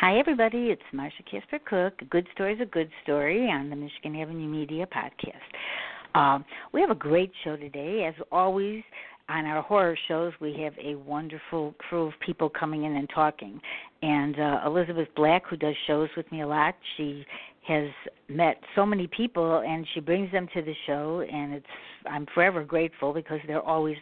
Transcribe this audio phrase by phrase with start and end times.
[0.00, 0.70] Hi, everybody.
[0.70, 1.92] It's Marsha Casper Cook.
[2.00, 6.18] A good story is a good story on the Michigan Avenue Media podcast.
[6.18, 8.06] Um, we have a great show today.
[8.08, 8.82] As always,
[9.28, 13.60] on our horror shows, we have a wonderful crew of people coming in and talking.
[14.00, 17.26] And uh, Elizabeth Black, who does shows with me a lot, she
[17.68, 17.90] has
[18.26, 21.66] met so many people and she brings them to the show and it's
[22.10, 23.98] I'm forever grateful because they're always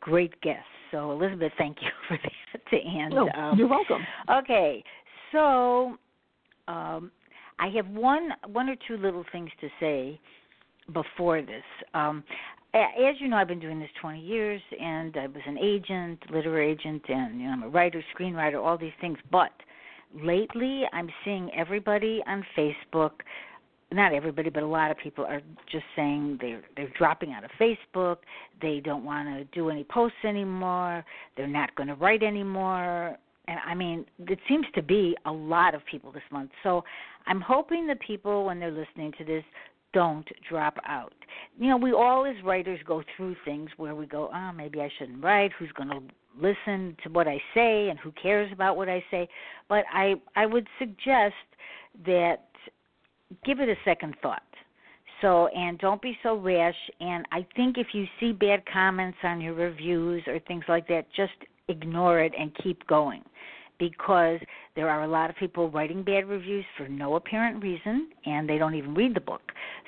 [0.00, 0.62] great guests.
[0.92, 2.30] So Elizabeth, thank you for that.
[2.72, 4.02] And no, um, you're welcome.
[4.30, 4.84] Okay,
[5.32, 5.96] so
[6.68, 7.10] um,
[7.58, 10.20] I have one one or two little things to say
[10.92, 11.64] before this.
[11.94, 12.24] Um,
[12.72, 16.70] as you know, I've been doing this 20 years, and I was an agent, literary
[16.70, 19.18] agent, and you know, I'm a writer, screenwriter, all these things.
[19.32, 19.50] But
[20.14, 23.12] lately I'm seeing everybody on Facebook
[23.92, 27.50] not everybody, but a lot of people are just saying they're they're dropping out of
[27.60, 28.18] Facebook.
[28.62, 31.04] They don't want to do any posts anymore.
[31.36, 33.16] They're not going to write anymore.
[33.48, 36.50] And I mean, it seems to be a lot of people this month.
[36.62, 36.84] So
[37.26, 39.44] I'm hoping the people, when they're listening to this,
[39.92, 41.12] don't drop out.
[41.58, 44.88] You know, we all as writers go through things where we go, oh, maybe I
[44.98, 45.50] shouldn't write.
[45.58, 46.00] Who's going to
[46.38, 49.28] listen to what I say and who cares about what I say.
[49.68, 51.34] But I I would suggest
[52.06, 52.48] that
[53.44, 54.42] give it a second thought.
[55.20, 59.40] So and don't be so rash and I think if you see bad comments on
[59.40, 61.32] your reviews or things like that just
[61.70, 63.22] ignore it and keep going
[63.80, 64.38] because
[64.76, 68.58] there are a lot of people writing bad reviews for no apparent reason and they
[68.58, 69.40] don't even read the book.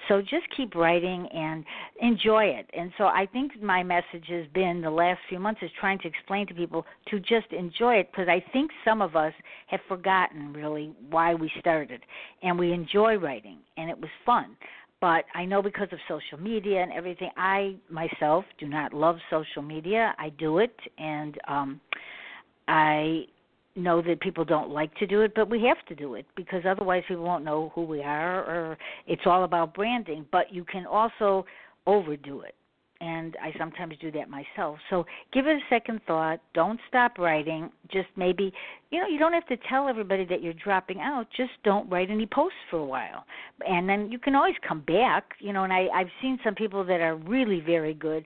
[0.09, 1.65] So just keep writing and
[2.01, 2.69] enjoy it.
[2.77, 6.09] And so I think my message has been the last few months is trying to
[6.09, 9.35] explain to people to just enjoy it because I think some of us
[9.69, 12.01] have forgotten really why we started.
[12.43, 14.57] And we enjoy writing and it was fun
[15.03, 19.61] but I know because of social media and everything, I myself do not love social
[19.61, 20.15] media.
[20.17, 21.81] I do it, and um,
[22.69, 23.25] I
[23.75, 26.63] know that people don't like to do it, but we have to do it because
[26.65, 30.25] otherwise people won't know who we are or it's all about branding.
[30.31, 31.47] But you can also
[31.85, 32.55] overdo it.
[33.03, 34.79] And I sometimes do that myself.
[34.89, 36.39] So give it a second thought.
[36.55, 37.69] Don't stop writing.
[37.93, 38.53] Just maybe,
[38.93, 41.27] you know, you don't have to tell everybody that you're dropping out.
[41.37, 43.25] Just don't write any posts for a while.
[43.69, 46.85] And then you can always come back, you know, and I, I've seen some people
[46.85, 48.25] that are really very good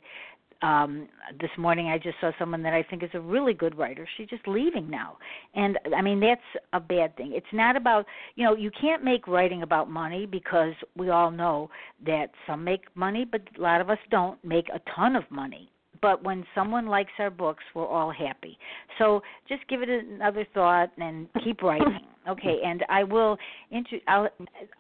[0.62, 1.09] um
[1.41, 4.06] this morning I just saw someone that I think is a really good writer.
[4.17, 5.19] She's just leaving now.
[5.55, 6.41] And I mean that's
[6.72, 7.33] a bad thing.
[7.34, 11.71] It's not about, you know, you can't make writing about money because we all know
[12.05, 15.71] that some make money but a lot of us don't make a ton of money.
[16.03, 18.59] But when someone likes our books, we're all happy.
[18.99, 22.00] So just give it another thought and keep writing.
[22.28, 23.38] Okay, and I will
[23.71, 24.28] intro- I'll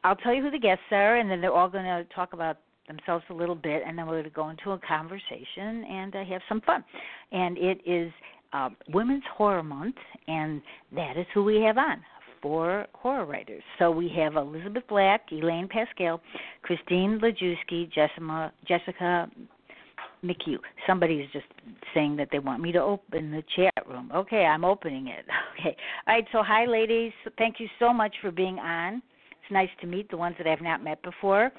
[0.02, 2.58] I'll tell you who the guests are and then they're all going to talk about
[2.88, 6.24] themselves a little bit, and then we're going to go into a conversation and uh,
[6.24, 6.84] have some fun.
[7.32, 8.12] And it is
[8.52, 9.96] uh, Women's Horror Month,
[10.28, 10.62] and
[10.94, 12.02] that is who we have on
[12.42, 13.62] four horror writers.
[13.78, 16.20] So we have Elizabeth Black, Elaine Pascale,
[16.62, 19.28] Christine Lajewski, Jessica, Jessica
[20.24, 20.58] McHugh.
[20.86, 21.46] Somebody's just
[21.94, 24.10] saying that they want me to open the chat room.
[24.14, 25.24] Okay, I'm opening it.
[25.58, 25.74] Okay.
[26.06, 27.12] All right, so hi, ladies.
[27.38, 28.96] Thank you so much for being on.
[28.96, 31.50] It's nice to meet the ones that I've not met before.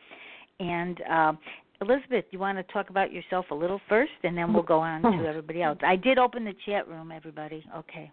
[0.60, 1.34] And uh,
[1.82, 5.02] Elizabeth, you want to talk about yourself a little first, and then we'll go on
[5.04, 5.78] to everybody else.
[5.86, 7.64] I did open the chat room, everybody.
[7.76, 8.12] Okay.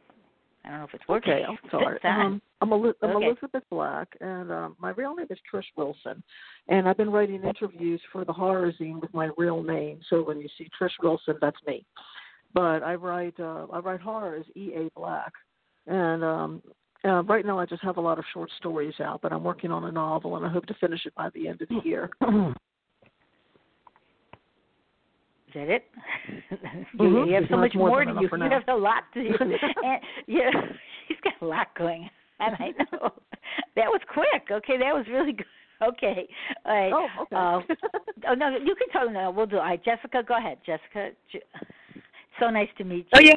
[0.64, 1.32] I don't know if it's working.
[1.34, 2.00] Okay, I'll start.
[2.04, 3.26] Um, I'm, I'm okay.
[3.26, 6.22] Elizabeth Black, and um, my real name is Trish Wilson.
[6.68, 10.00] And I've been writing interviews for the horror zine with my real name.
[10.08, 11.84] So when you see Trish Wilson, that's me.
[12.54, 14.72] But I write uh, I write horror as E.
[14.74, 14.88] A.
[14.98, 15.32] Black,
[15.86, 16.62] and um,
[17.04, 19.70] uh, right now, I just have a lot of short stories out, but I'm working
[19.70, 22.10] on a novel, and I hope to finish it by the end of the year.
[25.48, 25.84] Is that it?
[26.50, 27.28] you, mm-hmm.
[27.28, 28.28] you have so much more, more to you.
[28.32, 29.34] You have a lot to you.
[29.40, 29.52] and,
[30.26, 30.50] yeah,
[31.08, 32.08] she's got a lot going.
[32.40, 33.12] And I know
[33.76, 34.50] that was quick.
[34.50, 35.46] Okay, that was really good.
[35.82, 36.26] Okay.
[36.64, 36.92] All right.
[36.92, 37.36] Oh, okay.
[37.36, 37.74] Uh,
[38.30, 39.08] oh no, you can tell.
[39.10, 39.56] No, we'll do.
[39.56, 40.58] All right, Jessica, go ahead.
[40.66, 41.10] Jessica,
[42.40, 43.14] so nice to meet you.
[43.14, 43.34] Oh yeah.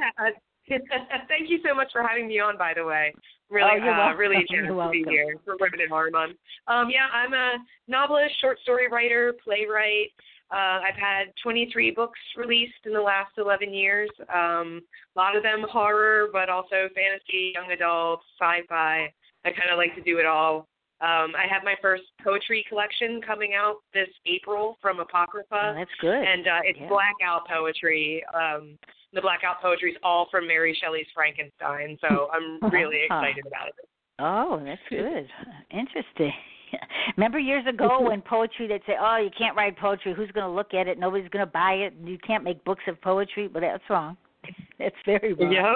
[0.68, 2.58] Thank you so much for having me on.
[2.58, 3.14] By the way,
[3.50, 6.38] really, oh, uh, really generous to be here for Women in Horror Month.
[6.68, 7.58] Um, yeah, I'm a
[7.88, 10.12] novelist, short story writer, playwright.
[10.50, 14.10] Uh, I've had 23 books released in the last 11 years.
[14.34, 14.82] Um,
[15.16, 19.12] a lot of them horror, but also fantasy, young adult, sci-fi.
[19.46, 20.68] I kind of like to do it all.
[21.00, 25.48] Um, I have my first poetry collection coming out this April from Apocrypha.
[25.52, 26.16] Oh, that's good.
[26.16, 26.90] And uh, it's yeah.
[26.90, 28.24] blackout poetry.
[28.34, 28.80] Um,
[29.14, 33.90] the blackout poetry is all from Mary Shelley's Frankenstein, so I'm really excited about it.
[34.20, 35.28] Oh, that's good.
[35.72, 36.34] Interesting.
[37.18, 40.14] Remember years ago when poetry they'd say, "Oh, you can't write poetry.
[40.14, 41.00] Who's going to look at it?
[41.00, 41.94] Nobody's going to buy it.
[42.04, 44.18] You can't make books of poetry." But that's wrong.
[44.80, 45.52] That's very wrong.
[45.52, 45.74] Yeah.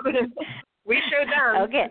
[0.86, 1.64] We showed them.
[1.64, 1.88] Okay.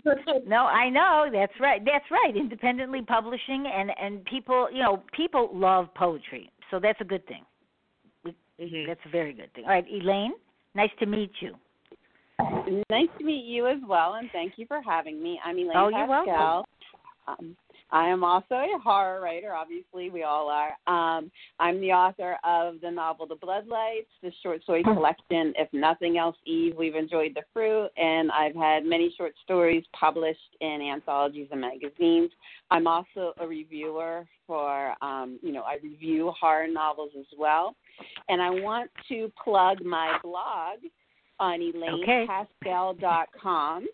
[0.47, 1.29] No, I know.
[1.33, 1.83] That's right.
[1.85, 2.37] That's right.
[2.37, 6.51] Independently publishing and and people, you know, people love poetry.
[6.71, 7.45] So that's a good thing.
[8.27, 8.87] Mm-hmm.
[8.87, 9.65] That's a very good thing.
[9.65, 10.33] All right, Elaine,
[10.75, 11.55] nice to meet you.
[12.91, 15.39] Nice to meet you as well, and thank you for having me.
[15.45, 16.65] I'm Elaine oh, you're welcome.
[17.29, 17.57] Um,
[17.93, 19.55] I am also a horror writer.
[19.55, 20.77] Obviously, we all are.
[20.87, 26.19] Um, I'm the author of the novel The Bloodlights, the short story collection, If Nothing
[26.19, 31.49] Else, Eve, We've Enjoyed the Fruit, and I've had many short stories published in anthologies
[31.51, 32.31] and magazines.
[32.71, 37.75] I'm also a reviewer for, um, you know, I review horror novels as well.
[38.29, 40.79] And I want to plug my blog
[41.39, 43.83] on ElainePascale.com.
[43.83, 43.91] Okay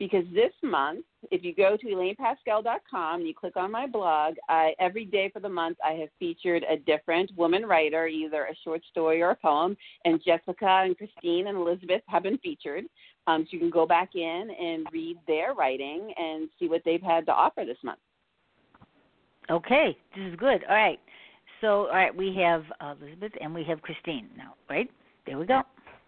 [0.00, 4.72] because this month, if you go to elainepascale.com and you click on my blog, I,
[4.80, 8.80] every day for the month I have featured a different woman writer, either a short
[8.90, 9.76] story or a poem,
[10.06, 12.84] and Jessica and Christine and Elizabeth have been featured.
[13.26, 17.02] Um, so you can go back in and read their writing and see what they've
[17.02, 18.00] had to offer this month.
[19.50, 20.64] Okay, this is good.
[20.66, 20.98] All right.
[21.60, 24.90] So, all right, we have uh, Elizabeth and we have Christine now, right?
[25.26, 25.60] There we go.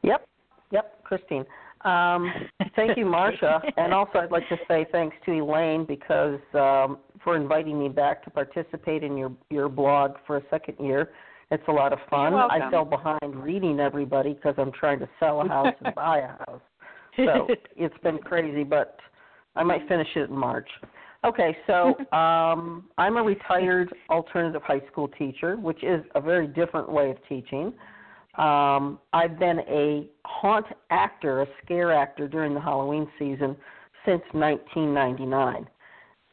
[0.03, 0.27] Yep,
[0.71, 1.45] yep, Christine.
[1.85, 2.33] Um,
[2.77, 7.37] thank you, Marsha, and also I'd like to say thanks to Elaine because um, for
[7.37, 11.11] inviting me back to participate in your your blog for a second year.
[11.51, 12.33] It's a lot of fun.
[12.33, 16.29] I fell behind reading everybody because I'm trying to sell a house and buy a
[16.29, 16.63] house.
[17.17, 17.47] So
[17.77, 18.99] it's been crazy, but
[19.55, 20.69] I might finish it in March.
[21.25, 26.91] Okay, so um, I'm a retired alternative high school teacher, which is a very different
[26.91, 27.73] way of teaching.
[28.39, 33.57] Um, I've been a haunt actor, a scare actor during the Halloween season
[34.07, 35.67] since 1999.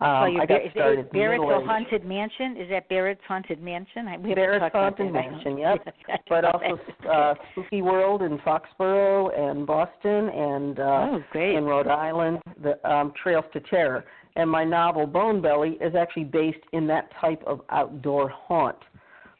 [0.01, 2.55] Um, I got started Barrett's Haunted Mansion.
[2.55, 4.05] Is that Barrett's Haunted Mansion?
[4.23, 5.93] We Barrett's Haunted Mansion, yep.
[6.29, 6.79] but also
[7.11, 11.55] uh, Spooky World in Foxborough and Boston and uh, oh, great.
[11.55, 14.05] in Rhode Island, the um, Trails to Terror.
[14.37, 18.77] And my novel Bone Belly is actually based in that type of outdoor haunt,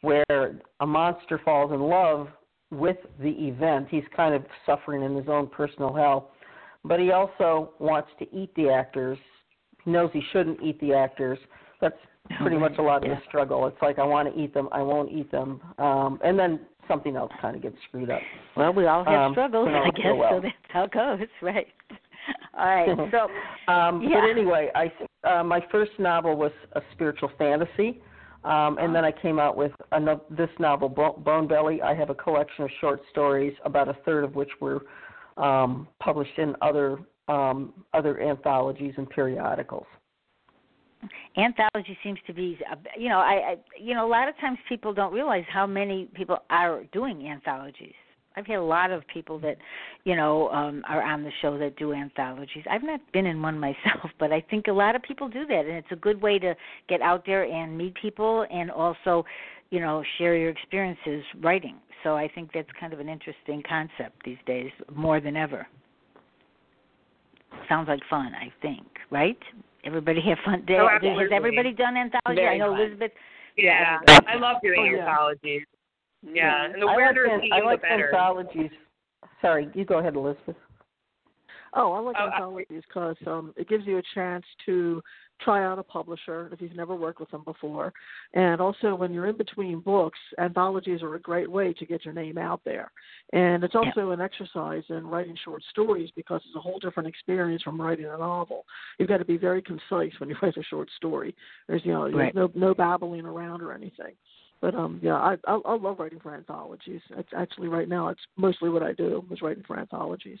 [0.02, 2.28] where a monster falls in love
[2.70, 3.88] with the event.
[3.90, 6.30] He's kind of suffering in his own personal hell,
[6.84, 9.18] but he also wants to eat the actors.
[9.84, 11.38] He knows he shouldn't eat the actors.
[11.80, 11.96] That's
[12.40, 13.16] pretty much a lot of yeah.
[13.16, 13.66] the struggle.
[13.66, 17.16] It's like I want to eat them, I won't eat them, um, and then something
[17.16, 18.20] else kind of gets screwed up.
[18.56, 20.04] Well, we all have um, struggles, I guess.
[20.04, 20.30] so, well.
[20.30, 21.66] so that's how it goes, right?
[22.58, 23.10] all right.
[23.10, 24.20] So, um, yeah.
[24.20, 24.92] but anyway, I
[25.26, 28.00] uh, my first novel was a spiritual fantasy.
[28.44, 31.82] Um, and then I came out with another, this novel, Bone Belly.
[31.82, 34.82] I have a collection of short stories, about a third of which were
[35.36, 39.86] um, published in other um, other anthologies and periodicals.
[41.36, 42.58] Anthology seems to be,
[42.98, 46.08] you know, I, I, you know, a lot of times people don't realize how many
[46.14, 47.94] people are doing anthologies.
[48.36, 49.56] I've had a lot of people that,
[50.04, 52.64] you know, um, are on the show that do anthologies.
[52.70, 55.64] I've not been in one myself, but I think a lot of people do that,
[55.66, 56.54] and it's a good way to
[56.88, 59.24] get out there and meet people, and also,
[59.70, 61.76] you know, share your experiences writing.
[62.02, 65.66] So I think that's kind of an interesting concept these days, more than ever.
[67.68, 69.38] Sounds like fun, I think, right?
[69.84, 70.64] Everybody have fun.
[70.70, 72.40] Oh, Has everybody done anthology?
[72.40, 72.80] Very I know fun.
[72.80, 73.12] Elizabeth.
[73.56, 75.62] Yeah, yeah I love doing Oh, anthologies.
[75.62, 75.79] Yeah,
[76.22, 78.08] and the I weirder like, the I like better.
[78.14, 78.70] anthologies.
[79.40, 80.56] Sorry, you go ahead, Elizabeth.
[81.72, 85.00] Oh, I like Oh, I- anthologies because um, it gives you a chance to
[85.40, 87.92] try out a publisher if you've never worked with them before,
[88.34, 92.12] and also when you're in between books, anthologies are a great way to get your
[92.12, 92.90] name out there.
[93.32, 97.62] And it's also an exercise in writing short stories because it's a whole different experience
[97.62, 98.66] from writing a novel.
[98.98, 101.34] You've got to be very concise when you write a short story.
[101.68, 104.12] There's you know there's no no babbling around or anything.
[104.60, 107.00] But um, yeah, I I, I love writing for anthologies.
[107.10, 110.38] It's actually right now it's mostly what I do is writing for anthologies.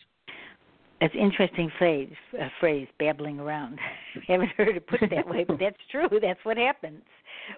[1.02, 3.78] It's interesting phrase, uh, phrase, babbling around.
[4.28, 6.08] I haven't heard it put that way, but that's true.
[6.20, 7.02] That's what happens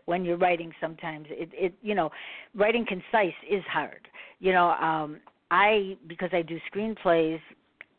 [0.04, 0.72] when you're writing.
[0.80, 2.10] Sometimes it, it, you know,
[2.54, 4.08] writing concise is hard.
[4.38, 7.40] You know, um, I because I do screenplays,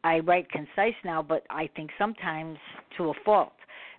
[0.04, 2.58] I write concise now, but I think sometimes
[2.98, 3.54] to a fault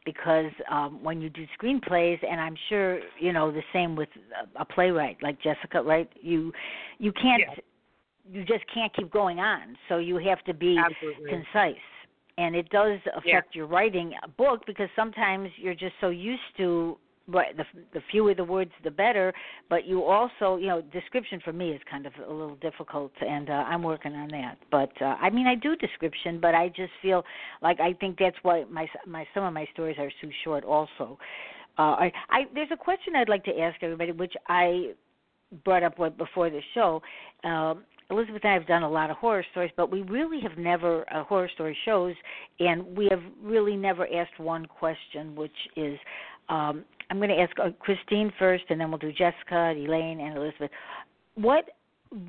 [0.04, 4.08] because um when you do screenplays and I'm sure you know the same with
[4.56, 6.52] a playwright like Jessica right you
[6.98, 7.54] you can't yeah
[8.30, 9.76] you just can't keep going on.
[9.88, 11.30] So you have to be Absolutely.
[11.30, 11.76] concise.
[12.36, 13.40] And it does affect yeah.
[13.52, 17.64] your writing a book because sometimes you're just so used to but the
[17.94, 19.32] the fewer the words the better
[19.70, 23.48] but you also you know description for me is kind of a little difficult and
[23.48, 24.58] uh, i'm working on that.
[24.70, 27.24] But uh, i mean i do description but i just feel
[27.62, 31.18] like i think that's why my my some of my stories are too short also.
[31.78, 34.92] Uh i i there's a question i'd like to ask everybody which i
[35.64, 37.00] brought up before the show.
[37.44, 40.58] Um Elizabeth and I have done a lot of horror stories, but we really have
[40.58, 42.14] never uh, horror story shows,
[42.60, 45.98] and we have really never asked one question, which is,
[46.48, 50.36] um, I'm going to ask uh, Christine first, and then we'll do Jessica, Elaine, and
[50.36, 50.70] Elizabeth.
[51.34, 51.70] What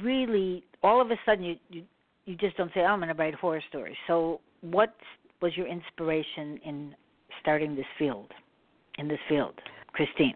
[0.01, 1.83] really, all of a sudden, you you,
[2.25, 3.95] you just don't say, oh, I'm going to write horror stories.
[4.07, 4.95] So, what
[5.41, 6.95] was your inspiration in
[7.41, 8.31] starting this field,
[8.97, 9.53] in this field,
[9.93, 10.35] Christine?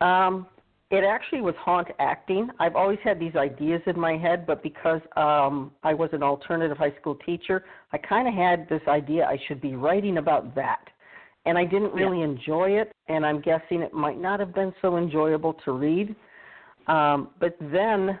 [0.00, 0.46] Um,
[0.92, 2.50] it actually was haunt acting.
[2.60, 6.76] I've always had these ideas in my head, but because um I was an alternative
[6.76, 10.84] high school teacher, I kind of had this idea I should be writing about that.
[11.44, 12.26] And I didn't really yeah.
[12.26, 16.14] enjoy it, and I'm guessing it might not have been so enjoyable to read.
[16.86, 18.18] Um, but then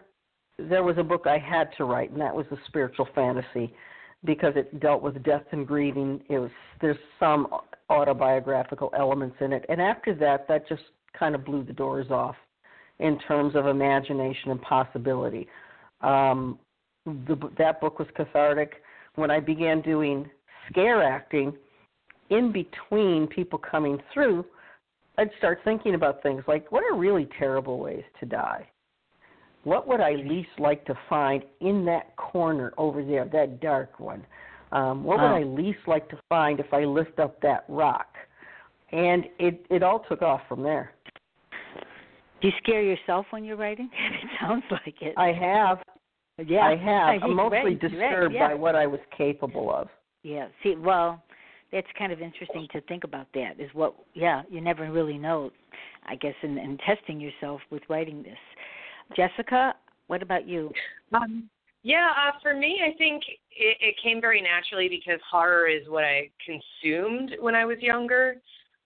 [0.58, 3.74] there was a book I had to write, and that was a spiritual fantasy
[4.24, 6.22] because it dealt with death and grieving.
[6.28, 6.50] It was
[6.80, 7.48] there's some
[7.90, 10.82] autobiographical elements in it, and after that, that just
[11.18, 12.36] kind of blew the doors off
[12.98, 15.48] in terms of imagination and possibility.
[16.00, 16.58] Um,
[17.04, 18.82] the, that book was cathartic.
[19.16, 20.30] When I began doing
[20.70, 21.52] scare acting,
[22.30, 24.44] in between people coming through,
[25.18, 28.66] I'd start thinking about things like what are really terrible ways to die?
[29.64, 34.24] What would I least like to find in that corner over there, that dark one?
[34.72, 38.08] Um, what would I least like to find if I lift up that rock?
[38.90, 40.92] And it it all took off from there.
[42.40, 43.88] Do you scare yourself when you're writing?
[44.22, 45.14] it sounds like it.
[45.16, 45.78] I have.
[46.44, 47.22] Yeah, I have.
[47.30, 48.48] I'm mostly right, disturbed right, yeah.
[48.48, 49.88] by what I was capable of.
[50.22, 50.48] Yeah.
[50.62, 51.22] See, well,
[51.72, 53.26] that's kind of interesting to think about.
[53.34, 53.94] That is what.
[54.14, 55.50] Yeah, you never really know.
[56.04, 58.38] I guess in, in testing yourself with writing this.
[59.16, 59.74] Jessica,
[60.06, 60.70] what about you?
[61.12, 61.48] Um,
[61.82, 66.04] yeah, uh, for me, I think it, it came very naturally because horror is what
[66.04, 68.36] I consumed when I was younger.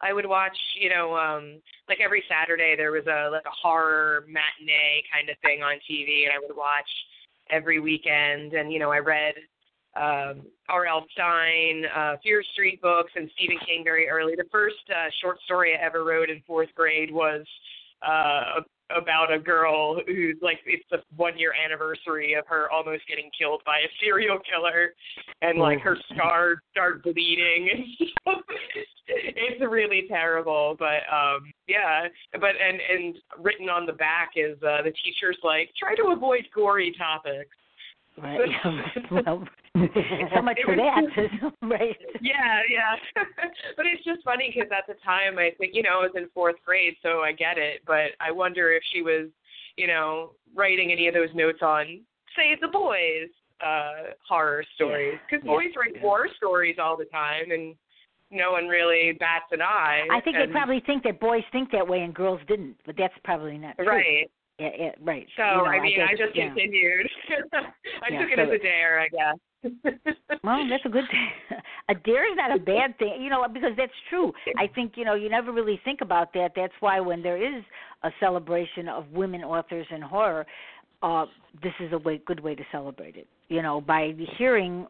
[0.01, 4.25] I would watch, you know, um like every Saturday there was a like a horror
[4.29, 6.89] matinee kind of thing on TV and I would watch
[7.51, 9.35] every weekend and you know, I read
[9.97, 11.07] um R.L.
[11.13, 14.35] Stine, uh Fear Street books and Stephen King very early.
[14.37, 17.45] The first uh short story I ever wrote in 4th grade was
[18.07, 18.61] uh
[18.91, 23.61] about a girl who's like it's the one year anniversary of her almost getting killed
[23.67, 24.95] by a serial killer
[25.43, 26.15] and like her oh.
[26.15, 27.97] scars start bleeding
[29.09, 34.83] it's really terrible but um yeah but and and written on the back is uh
[34.83, 37.57] the teacher's like try to avoid gory topics
[38.19, 38.41] Right.
[39.11, 39.47] well,
[40.35, 41.03] so much for that,
[41.63, 41.97] right?
[42.21, 42.97] Yeah, yeah.
[43.77, 46.29] but it's just funny because at the time I think you know I was in
[46.35, 47.83] fourth grade, so I get it.
[47.87, 49.29] But I wonder if she was,
[49.77, 52.01] you know, writing any of those notes on,
[52.37, 53.31] say, the boys'
[53.65, 55.51] uh horror stories because yeah.
[55.51, 57.75] boys write war stories all the time and
[58.31, 60.03] no one really bats an eye.
[60.11, 62.97] I think and, they probably think that boys think that way and girls didn't, but
[62.99, 63.87] that's probably not true.
[63.87, 64.31] Right.
[64.59, 65.27] Yeah, yeah, right.
[65.37, 66.47] So you know, I mean, I, guess, I just yeah.
[66.49, 67.07] continued.
[67.53, 69.39] I yeah, took it so as a dare, I guess.
[70.45, 71.59] well, that's a good thing.
[71.89, 74.33] A dare is not a bad thing, you know, because that's true.
[74.59, 76.51] I think you know you never really think about that.
[76.57, 77.63] That's why when there is
[78.03, 80.47] a celebration of women authors in horror,
[81.05, 81.27] uh,
[81.63, 83.29] this is a way, good way to celebrate it.
[83.49, 84.89] You know, by hearing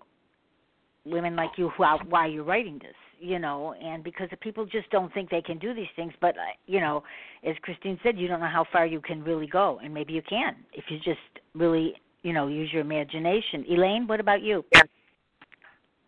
[1.05, 4.91] women like you who why you're writing this you know, and because the people just
[4.91, 6.13] don't think they can do these things.
[6.21, 7.03] But uh, you know,
[7.47, 10.23] as Christine said, you don't know how far you can really go, and maybe you
[10.29, 11.19] can if you just
[11.55, 13.65] really, you know, use your imagination.
[13.69, 14.65] Elaine, what about you?
[14.75, 14.83] Yeah.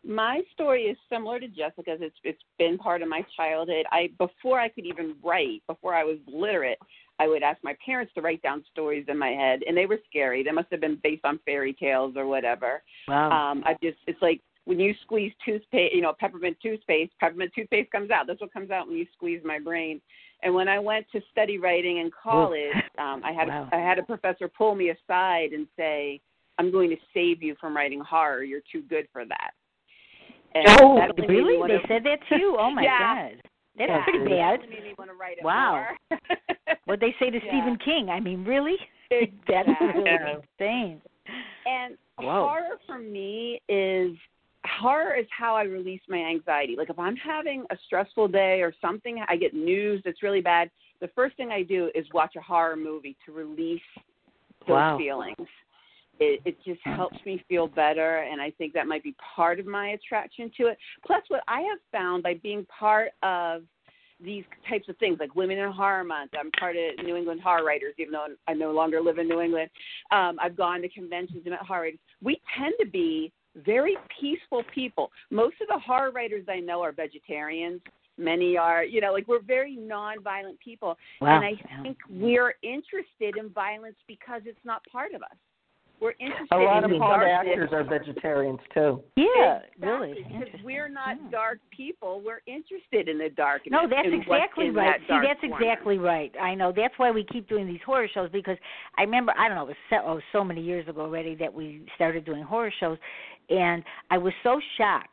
[0.04, 1.98] My story is similar to Jessica's.
[2.00, 3.84] It's it's been part of my childhood.
[3.90, 6.78] I before I could even write, before I was literate,
[7.18, 9.98] I would ask my parents to write down stories in my head, and they were
[10.08, 10.42] scary.
[10.44, 12.82] They must have been based on fairy tales or whatever.
[13.08, 13.30] Wow.
[13.30, 17.90] Um, I just it's like when you squeeze toothpaste, you know, peppermint toothpaste, peppermint toothpaste
[17.90, 18.26] comes out.
[18.26, 19.98] That's what comes out when you squeeze my brain.
[20.42, 23.70] And when I went to study writing in college, um, I had wow.
[23.72, 26.20] I had a professor pull me aside and say,
[26.58, 28.44] "I'm going to save you from writing horror.
[28.44, 29.52] You're too good for that."
[30.54, 31.68] And oh, that only made me really?
[31.78, 32.56] They said that to you?
[32.60, 32.98] Oh my Yeah.
[33.30, 33.42] God,
[33.78, 34.60] that's yeah, pretty bad.
[34.62, 35.86] only want to write Wow.
[36.84, 37.48] What they say to Yeah.
[37.48, 38.10] Stephen King?
[38.10, 38.76] I mean, really?
[39.10, 41.02] That's really insane.
[41.66, 42.46] And Whoa.
[42.48, 44.16] horror for me is
[44.66, 46.74] horror is how I release my anxiety.
[46.76, 50.70] Like if I'm having a stressful day or something, I get news that's really bad.
[51.00, 53.80] The first thing I do is watch a horror movie to release
[54.66, 54.98] those Wow.
[54.98, 55.48] feelings.
[56.20, 59.66] It, it just helps me feel better, and I think that might be part of
[59.66, 60.78] my attraction to it.
[61.06, 63.62] Plus, what I have found by being part of
[64.20, 67.64] these types of things, like Women in Horror Month, I'm part of New England Horror
[67.64, 69.70] Writers, even though I no longer live in New England.
[70.10, 72.00] Um, I've gone to conventions and met horror writers.
[72.20, 73.32] We tend to be
[73.64, 75.10] very peaceful people.
[75.30, 77.80] Most of the horror writers I know are vegetarians.
[78.16, 80.96] Many are, you know, like we're very nonviolent people.
[81.20, 81.36] Wow.
[81.36, 85.36] And I think we're interested in violence because it's not part of us.
[86.00, 89.02] We're interested A lot in of the haunt actors are vegetarians too.
[89.16, 90.22] Yeah, Exactly, really.
[90.22, 91.30] Because we're not Yeah.
[91.30, 92.20] dark people.
[92.24, 93.72] We're interested in the darkness.
[93.72, 95.00] No, that's exactly right.
[95.00, 95.56] that See, that's corner.
[95.56, 96.32] exactly right.
[96.40, 96.72] I know.
[96.72, 98.56] That's why we keep doing these horror shows because
[98.96, 101.52] I remember I don't know it was so, oh, so many years ago already that
[101.52, 102.98] we started doing horror shows,
[103.50, 105.08] and I was so shocked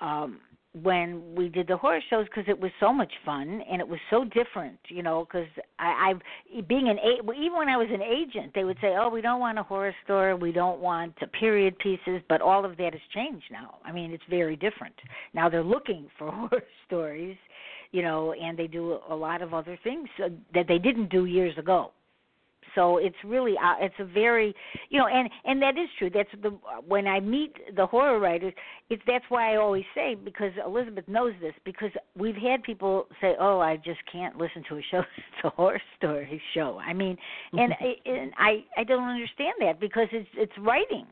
[0.00, 0.40] um
[0.72, 3.98] when we did the horror shows because it was so much fun and it was
[4.08, 5.24] so different, you know.
[5.24, 5.48] Because
[5.78, 9.20] I, I've being an even when I was an agent, they would say, "Oh, we
[9.20, 13.02] don't want a horror story, we don't want period pieces," but all of that has
[13.12, 13.78] changed now.
[13.84, 14.94] I mean, it's very different
[15.34, 15.48] now.
[15.48, 17.36] They're looking for horror stories,
[17.90, 21.24] you know, and they do a lot of other things uh, that they didn't do
[21.24, 21.90] years ago
[22.74, 24.54] so it's really uh, it's a very
[24.88, 26.50] you know and and that is true that's the
[26.86, 28.52] when i meet the horror writers
[28.88, 33.34] it's that's why i always say because elizabeth knows this because we've had people say
[33.40, 37.16] oh i just can't listen to a show it's a horror story show i mean
[37.52, 37.72] and,
[38.06, 41.06] and i i don't understand that because it's it's writing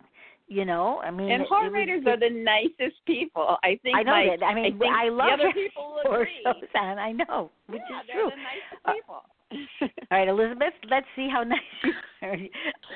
[0.48, 3.56] you know i mean And horror writers are the nicest people.
[3.62, 3.96] I think.
[3.96, 4.44] I know my, that.
[4.44, 6.98] I mean, I, think I love the other people will horror shows on.
[6.98, 8.30] I know, which yeah, is they're true.
[8.30, 9.20] the nicest Uh, people.
[9.50, 12.34] All right, Elizabeth, let's see how nice you are.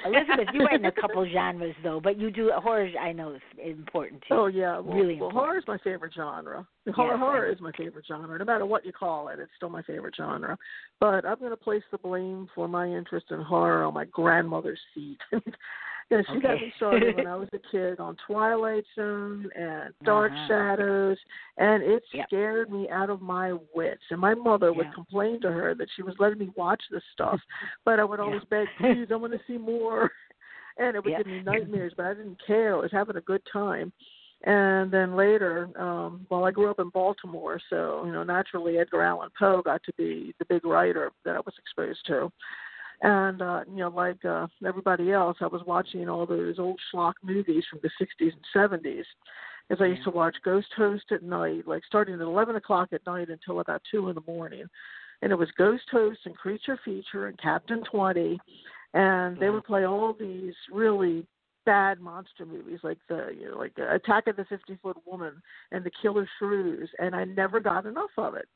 [0.07, 2.91] Elizabeth, you write in a couple genres though, but you do horror.
[3.01, 4.35] I know is important too.
[4.35, 5.33] Oh yeah, well, Really well important.
[5.33, 6.67] horror is my favorite genre.
[6.95, 8.39] Horror, Yes, I horror is my favorite genre.
[8.39, 10.59] No matter what you call it, it's still my favorite genre.
[11.01, 14.81] But I'm going to place the blame for my interest in horror on my grandmother's
[14.95, 15.19] feet.
[16.13, 20.33] know, she got me started when I was a kid on Twilight Zone and Dark
[20.33, 20.47] Uh-huh.
[20.49, 21.19] Shadows,
[21.59, 22.27] and it Yep.
[22.29, 24.03] scared me out of my wits.
[24.11, 27.41] And my mother would complain to her that she was letting me watch this stuff,
[27.85, 28.25] but I would Yeah.
[28.27, 30.11] always beg, please, I want to see more.
[30.79, 31.19] And it would Yeah.
[31.19, 32.75] give me nightmares, but I didn't care.
[32.75, 33.93] I was having a good time.
[34.45, 39.03] And then later, um, well, I grew up in Baltimore, so you know, naturally, Edgar
[39.03, 42.33] Allan Poe got to be the big writer that I was exposed to.
[43.03, 47.15] And uh, you know, like uh, everybody else, I was watching all those old schlock
[47.23, 49.05] movies from the '60s and '70s.
[49.71, 53.07] As I used to watch Ghost Host at night, like starting at 11 o'clock at
[53.07, 54.65] night until about two in the morning.
[55.23, 58.39] And it was Ghost Host and Creature Feature and Captain Twenty,
[58.95, 61.27] and they would play all these really
[61.65, 65.43] bad monster movies like the you know, like the Attack of the Fifty Foot Woman
[65.73, 68.49] and the Killer Shrews, and I never got enough of it.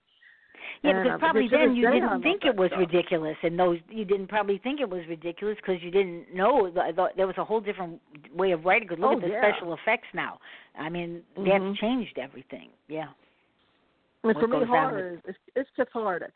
[0.82, 2.80] Yeah, And, because uh, probably then you didn't think it was stuff.
[2.80, 6.92] ridiculous, and those you didn't probably think it was ridiculous because you didn't know the,
[6.94, 8.00] the, there was a whole different
[8.34, 8.88] way of writing.
[8.88, 9.40] Because look Oh, at the yeah.
[9.40, 10.38] special effects now.
[10.78, 11.68] I mean, Mhm.
[11.68, 12.70] that's changed everything.
[12.88, 13.08] Yeah.
[14.24, 16.32] And What for me, horror is it's, it's cathartic.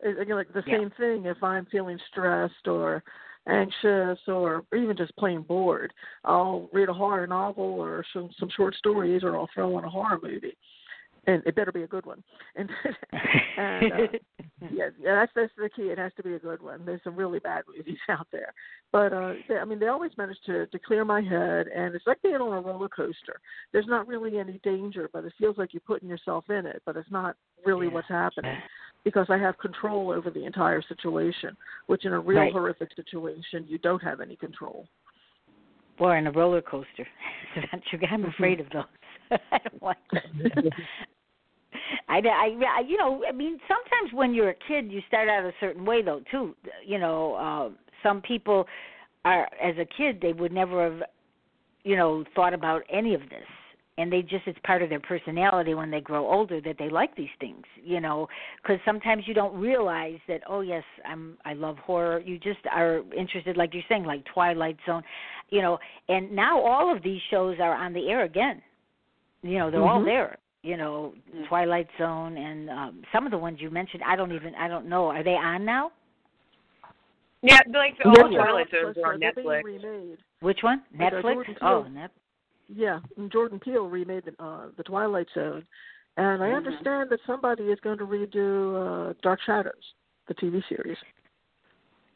[0.00, 0.78] It's, again, like the Yeah.
[0.78, 1.24] same thing.
[1.26, 3.02] If I'm feeling stressed or
[3.46, 5.92] anxious or even just plain bored,
[6.24, 9.88] I'll read a horror novel or some some short stories, or I'll throw on a
[9.88, 10.56] horror movie,
[11.26, 12.22] and it better be a good one.
[12.56, 12.68] And
[13.56, 13.96] and uh,
[14.70, 15.88] yeah, yeah, that's that's the key.
[15.90, 16.84] It has to be a good one.
[16.84, 18.52] There's some really bad movies out there,
[18.92, 22.06] but uh, they, I mean, they always manage to to clear my head, and it's
[22.06, 23.40] like being on a roller coaster.
[23.72, 26.96] There's not really any danger, but it feels like you're putting yourself in it, but
[26.96, 27.92] it's not really Yeah.
[27.94, 28.56] what's happening
[29.04, 31.56] because I have control over the entire situation,
[31.86, 32.52] which in a real Right.
[32.52, 34.86] horrific situation you don't have any control.
[35.98, 37.06] or in a roller coaster.
[37.56, 38.24] I'm Mm-hmm.
[38.30, 38.84] afraid of those.
[39.52, 39.96] I don't like.
[42.08, 45.44] I, I, I, you know, I mean, sometimes when you're a kid, you start out
[45.44, 46.54] a certain way, though, too.
[46.84, 47.70] You know, uh,
[48.02, 48.66] some people
[49.24, 51.02] are, as a kid, they would never have,
[51.84, 53.46] you know, thought about any of this,
[53.98, 57.14] and they just it's part of their personality when they grow older that they like
[57.16, 57.64] these things.
[57.82, 58.28] You know,
[58.62, 60.40] because sometimes you don't realize that.
[60.48, 62.20] Oh, yes, I'm, I love horror.
[62.20, 65.02] You just are interested, like you're saying, like Twilight Zone.
[65.50, 68.62] You know, and now all of these shows are on the air again.
[69.42, 70.04] You know, they're all Mhm.
[70.06, 71.14] there You know.
[71.48, 74.02] Twilight Zone, and um some of the ones you mentioned.
[74.04, 75.06] I don't even I don't know.
[75.08, 75.92] Are they on now?
[77.42, 78.82] Yeah, like the Yeah, Twilight yeah.
[78.82, 79.64] Zones are on Netflix.
[79.64, 80.18] remade.
[80.40, 80.82] Which one?
[80.98, 81.56] Like, uh, Netflix.
[81.62, 81.90] Oh, Peele.
[81.92, 82.10] Net.
[82.68, 83.00] Yeah,
[83.32, 85.66] Jordan Peele remade the, uh, the Twilight Zone,
[86.18, 86.56] and I Mhm.
[86.56, 89.94] understand that somebody is going to redo uh, Dark Shadows,
[90.26, 90.98] the TV series.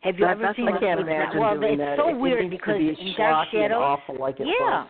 [0.03, 0.67] Have you That- ever seen?
[0.67, 1.97] what I can't imagine well, doing it's that.
[1.97, 4.47] so it, weird it because to be in Dark schlocky and Shadows, awful like it
[4.47, 4.83] Yeah.
[4.85, 4.89] was.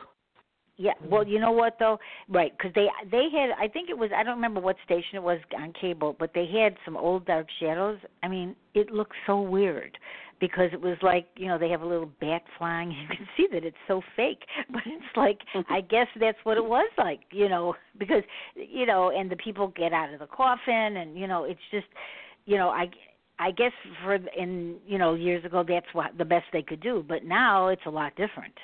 [0.77, 1.11] Yeah, mm-hmm.
[1.11, 2.53] well, you know what though, right?
[2.57, 5.39] Because they they had, I think it was, I don't remember what station it was
[5.57, 7.99] on cable, but they had some old Dark Shadows.
[8.23, 9.97] I mean, it looked so weird
[10.41, 12.91] because it was like, you know, they have a little bat flying.
[13.01, 15.39] You can see that it's so fake, but it's like,
[15.71, 18.23] I guess that's what it was like, you know, because
[18.57, 21.87] you know, and the people get out of the coffin, and you know, it's just,
[22.47, 22.91] you know, I.
[23.37, 23.73] I guess
[24.05, 27.67] for in you know years ago that's what the best they could do, but now
[27.67, 28.55] it's a lot different.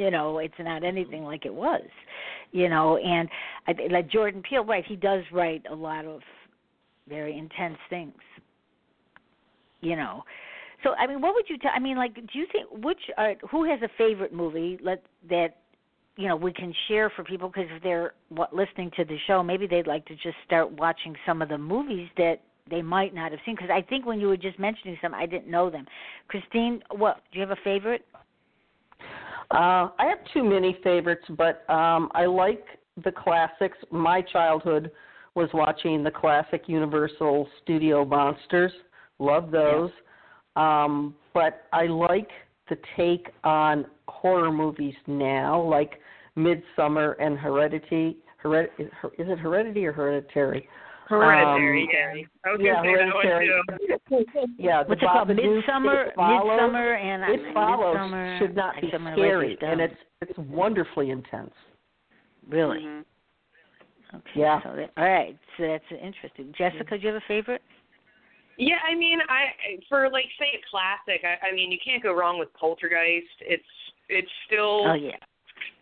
[0.00, 1.82] You know it's not anything like it was
[2.52, 3.28] you know and
[3.68, 6.20] i like jordan peele right he does write a lot of
[7.08, 8.14] very intense things
[9.80, 10.22] you know.
[10.82, 13.34] So i mean what would you tell i mean like do you think which are
[13.50, 15.58] who has a favorite movie let that
[16.16, 17.48] you know we can share for people?
[17.48, 21.14] Because if they're what, listening to the show maybe they'd like to just start watching
[21.26, 22.36] some of the movies that
[22.70, 23.54] they might not have seen.
[23.54, 25.86] Because i think when you were just mentioning some i didn't know them.
[26.28, 28.06] Christine what do you have a favorite
[29.50, 32.64] Uh, I have too many favorites, but um, I like
[33.02, 33.76] the classics.
[33.90, 34.90] My childhood
[35.34, 38.72] was watching the classic Universal Studio Monsters.
[39.18, 39.90] Love those.
[40.56, 42.28] Um, but I like
[42.68, 46.00] the take on horror movies now, like
[46.36, 48.18] Midsommar and Heredity.
[48.42, 50.68] Hered- is it Heredity or Hereditary?
[51.10, 52.22] Hereditary, Um, yeah.
[52.44, 53.48] I was yeah, gonna say Hereditary.
[53.48, 54.54] that one too.
[54.58, 55.28] Yeah, the What's it called?
[55.28, 56.60] Midsommar, It Follows.
[56.60, 59.80] Midsommar, and uh, It follows Midsommar, should not be actually, I'm gonna write scary, and
[59.80, 61.52] it's it's wonderfully intense.
[62.48, 63.04] really Mhm.
[64.14, 64.30] okay.
[64.34, 64.62] Yeah.
[64.62, 66.54] So that, all right, so that's interesting.
[66.56, 67.62] Jessica, do you have a favorite?
[68.56, 71.24] Yeah, I mean, I for like say a classic.
[71.24, 73.26] I, I mean, you can't go wrong with Poltergeist.
[73.40, 73.64] It's
[74.08, 75.16] it's still Oh yeah,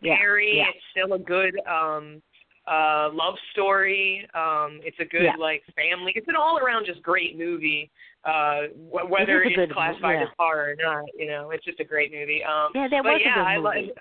[0.00, 0.56] yeah, scary.
[0.58, 0.68] yeah.
[0.70, 2.22] It's still a good um
[2.68, 4.28] uh love story.
[4.34, 5.36] Um it's a good Yeah.
[5.38, 6.12] like family.
[6.14, 7.90] It's an all around just great movie.
[8.24, 11.80] Uh wh- whether a it's classified movie, as horror or not, you know, it's just
[11.80, 12.42] a great movie.
[12.44, 13.64] Um Yeah, that but was a yeah, good I movie.
[13.86, 13.96] love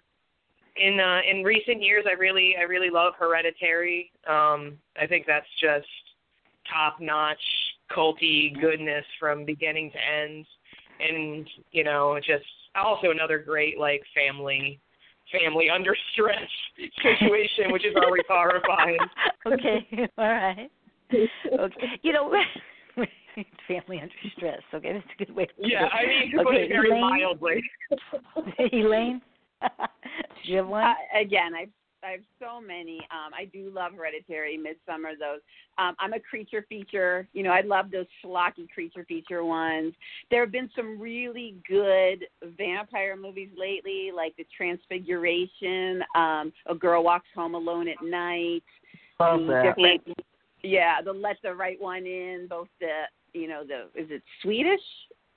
[0.76, 4.12] in uh in recent years I really I really love Hereditary.
[4.28, 5.88] Um I think that's just
[6.72, 7.42] top notch
[7.90, 10.46] culty goodness from beginning to end.
[11.00, 12.44] And, you know, just
[12.76, 14.80] also another great like family
[15.32, 16.50] family under stress
[17.02, 19.00] situation, which is always horrifying.
[19.48, 19.88] okay,
[20.18, 20.72] all right.
[21.13, 22.34] Okay, you know,
[23.68, 24.62] family under stress.
[24.74, 25.46] Okay, that's a good way.
[25.46, 25.92] To put Yeah, it.
[25.94, 27.02] I mean to put okay, it very Elaine?
[27.02, 27.63] mildly.
[28.74, 29.22] Elaine,
[29.62, 30.84] do you have one?
[30.84, 31.70] Uh, again, I've
[32.08, 33.00] I have so many.
[33.12, 35.20] Um, I do love Hereditary, Midsommar.
[35.20, 35.41] Those.
[35.78, 37.28] Um, I'm a creature feature.
[37.34, 39.93] You know, I love those schlocky creature feature ones.
[40.32, 42.26] There have been some really good
[42.58, 48.63] vampire movies lately, like The Transfiguration, um, A Girl Walks Home Alone at Night.
[49.20, 49.76] Love that.
[50.63, 52.48] yeah, the Let the Right One In.
[52.50, 54.80] Both the, you know, the is it Swedish?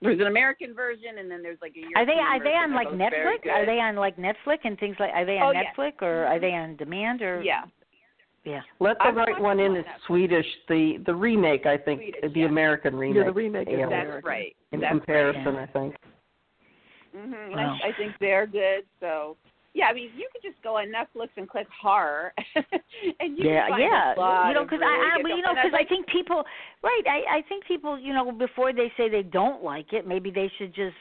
[0.02, 2.74] There's an American version, and then there's like a European Are they are they version.
[2.74, 3.50] on They're like Netflix?
[3.52, 5.10] Are they on like Netflix and things like?
[5.12, 5.66] Are they on Oh, yes.
[5.76, 6.40] Netflix or are mm-hmm.
[6.40, 7.42] they on demand or?
[7.42, 7.62] Yeah.
[8.44, 8.62] Yeah.
[8.78, 9.86] Let the I've right one in them is.
[10.06, 10.46] Swedish.
[10.68, 12.46] The the remake, I think, Swedish, the yeah.
[12.46, 13.16] American remake.
[13.18, 13.88] Yeah, the remake is Yeah.
[13.90, 14.28] That's American.
[14.28, 14.56] right.
[14.72, 15.68] in That's comparison, right.
[15.68, 15.94] I think.
[17.14, 17.52] Mm-hmm.
[17.56, 17.76] Wow.
[17.84, 18.84] I, I think they're good.
[19.00, 19.36] So
[19.74, 22.32] yeah, I mean, you could just go on Netflix and click horror,
[23.20, 24.14] and you yeah, find yeah.
[24.14, 26.42] a lot you know, because really I, I, well, you know, because I think people,
[26.82, 27.02] right?
[27.06, 30.50] I, I think people, you know, before they say they don't like it, maybe they
[30.58, 30.96] should just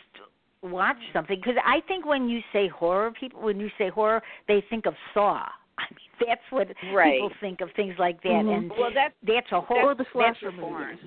[0.61, 1.39] watch something.
[1.39, 4.93] Because I think when you say horror, people, when you say horror, they think of
[5.13, 5.45] Saw.
[5.79, 7.13] I mean, that's what Right.
[7.13, 8.57] people think of things like that, Mhm.
[8.57, 9.95] and well, that's that's a horror.
[9.95, 10.99] That's movies.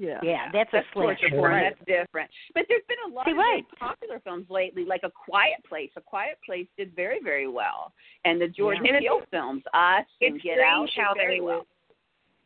[0.00, 0.18] Yeah.
[0.24, 1.28] Yeah, that's, that's a slasher.
[1.28, 1.52] torture porn.
[1.52, 1.74] Right.
[1.76, 2.30] That's different.
[2.54, 3.60] But there's been a lot See, of right.
[3.68, 5.90] very popular films lately, like A Quiet Place.
[5.96, 7.92] A Quiet Place did very, very well,
[8.24, 8.98] and the Jordan Yeah.
[8.98, 11.66] Peele films, Us and It's Get strange Out, did how very they well.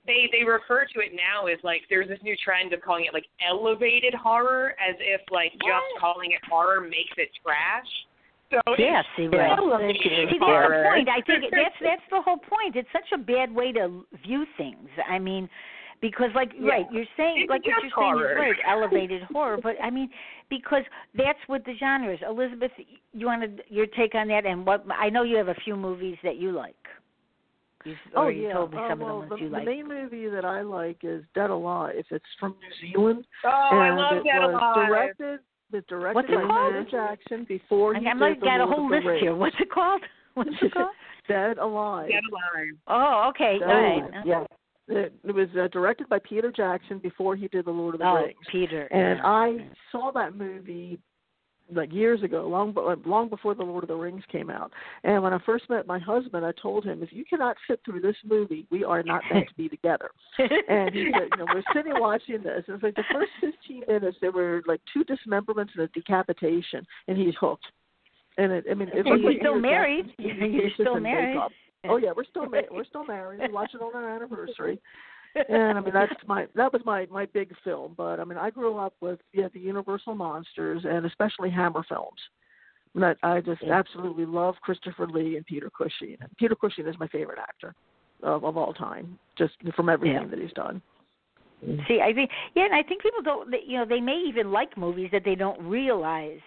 [0.06, 3.14] they they refer to it now as like there's this new trend of calling it
[3.14, 7.86] like elevated horror as if like just calling it horror makes it trash.
[8.50, 9.30] So Yeah, it's see, right.
[9.30, 10.82] See, that's horror.
[10.82, 11.08] the point.
[11.08, 12.74] I think that's that's the whole point.
[12.76, 14.88] It's such a bad way to view things.
[15.08, 15.48] I mean,
[16.04, 16.68] because like Yeah.
[16.68, 19.56] right, you're saying It's like what you're saying is right, elevated horror.
[19.62, 20.10] But I mean,
[20.50, 20.82] because
[21.14, 22.20] that's what the genre is.
[22.28, 22.72] Elizabeth,
[23.12, 26.16] you wanted your take on that, and what I know you have a few movies
[26.22, 26.76] that you like.
[27.86, 28.52] You, or Oh you yeah.
[28.52, 29.66] told me uh, some well, of the ones the, you the like.
[29.66, 31.94] main movie that I like is Dead Alive.
[31.96, 34.88] If it's from New Zealand, Oh, I love it Dead was Alive.
[34.88, 35.40] directed.
[35.72, 36.86] It directed What's it by called?
[36.86, 39.20] Peter Jackson before he I, I did might the got a whole list Rings.
[39.22, 39.34] here.
[39.34, 40.02] What's it called?
[40.34, 40.94] What's it called?
[41.28, 42.10] Dead Alive.
[42.10, 42.74] Dead Alive.
[42.86, 43.58] Oh, okay.
[43.58, 44.02] Dead All right.
[44.02, 44.24] Alive.
[44.26, 44.44] Yeah.
[44.88, 48.07] It, it was uh, directed by Peter Jackson before he did The Lord of the
[48.07, 48.37] oh, Rings.
[48.51, 48.83] Peter.
[48.92, 49.27] And yeah.
[49.27, 49.57] I
[49.90, 50.99] saw that movie
[51.73, 54.73] like years ago, long be- long before The Lord of the Rings came out.
[55.03, 58.01] And when I first met my husband, I told him, if you cannot sit through
[58.01, 60.11] this movie, we are not meant to be together.
[60.38, 62.64] and he said, you know, we're sitting watching this.
[62.66, 66.87] And it's like the first 15 minutes, there were like two dismemberments and a decapitation,
[67.09, 67.64] and he's hooked.
[68.37, 70.07] And it, I mean, it And you're still married.
[70.18, 71.35] Jackson's You're still married.
[71.35, 71.53] makeup.
[71.88, 73.40] Oh yeah, we're still ma- we're still married.
[73.40, 74.79] We watch it on our anniversary
[75.49, 77.94] and I mean that's my that was my my big film.
[77.97, 82.20] But I mean I grew up with yeah the Universal monsters and especially Hammer films.
[82.94, 86.16] And I, I just absolutely love Christopher Lee and Peter Cushing.
[86.20, 87.75] And Peter Cushing is my favorite actor
[88.23, 90.29] of of all time, just from everything Yeah.
[90.29, 90.81] that he's done.
[91.88, 93.53] See, I think yeah, and I think people don't.
[93.66, 96.40] You know, they may even like movies that they don't realize,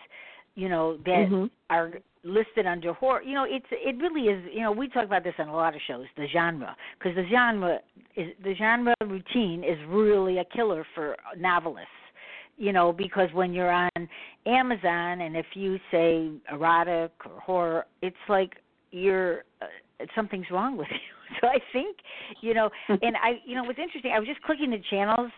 [0.55, 1.49] you know, that Mhm.
[1.69, 3.21] are listed under horror.
[3.21, 4.43] You know, it's it really is.
[4.53, 6.05] You know, we talk about this on a lot of shows.
[6.15, 7.79] The genre, because the genre
[8.15, 11.89] is the genre routine is really a killer for novelists.
[12.57, 13.89] You know, because when you're on
[14.47, 18.53] Amazon and if you say erotic or horror, it's like
[18.91, 20.97] you're uh, something's wrong with you.
[21.41, 21.97] So I think,
[22.41, 25.29] you know, and I, you know, what's interesting, I was just clicking the channels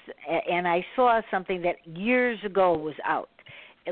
[0.50, 3.30] and I saw something that years ago was out.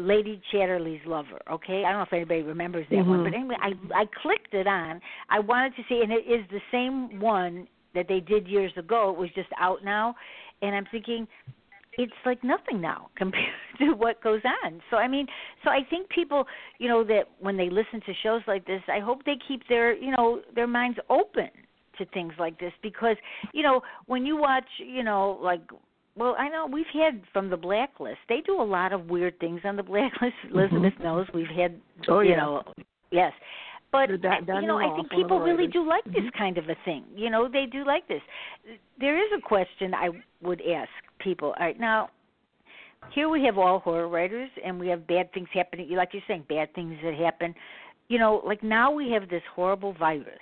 [0.01, 1.39] Lady Chatterley's Lover.
[1.51, 3.23] Okay, I don't know if anybody remembers that one, Mhm.
[3.23, 5.01] but anyway, I I clicked it on.
[5.29, 9.11] I wanted to see, and it is the same one that they did years ago.
[9.11, 10.15] It was just out now,
[10.61, 11.27] and I'm thinking,
[11.97, 13.45] it's like nothing now compared
[13.79, 14.81] to what goes on.
[14.89, 15.27] So I mean,
[15.63, 16.47] so I think people,
[16.79, 19.93] you know, that when they listen to shows like this, I hope they keep their,
[19.95, 21.49] you know, their minds open
[21.97, 23.17] to things like this because,
[23.53, 25.61] you know, when you watch, you know, like
[26.17, 28.19] well, I know we've had from the blacklist.
[28.27, 30.35] They do a lot of weird things on the blacklist.
[30.53, 32.37] Elizabeth knows we've had, Oh, you yeah.
[32.37, 32.63] know,
[33.11, 33.31] yes.
[33.91, 36.23] But The Da- you know, I think one of the people really do like this
[36.25, 36.33] Mhm.
[36.37, 37.05] kind of a thing.
[37.15, 38.21] You know, they do like this.
[38.99, 40.09] There is a question I
[40.41, 41.49] would ask people.
[41.57, 42.09] All right, now
[43.11, 45.89] here we have all horror writers, and we have bad things happening.
[45.91, 47.55] Like you're saying, bad things that happen.
[48.09, 50.39] You know, like now we have this horrible virus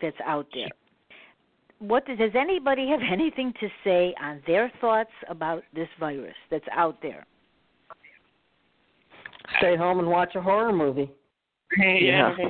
[0.00, 0.68] that's out there.
[1.82, 6.64] What does, does anybody have anything to say on their thoughts about this virus that's
[6.72, 7.26] out there?
[9.58, 11.10] Stay home and watch a horror movie.
[11.76, 12.36] Yeah.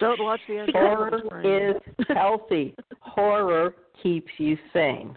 [0.00, 0.70] Don't watch the end.
[0.72, 1.76] Horror is
[2.08, 2.74] healthy.
[3.00, 5.16] Horror keeps you sane.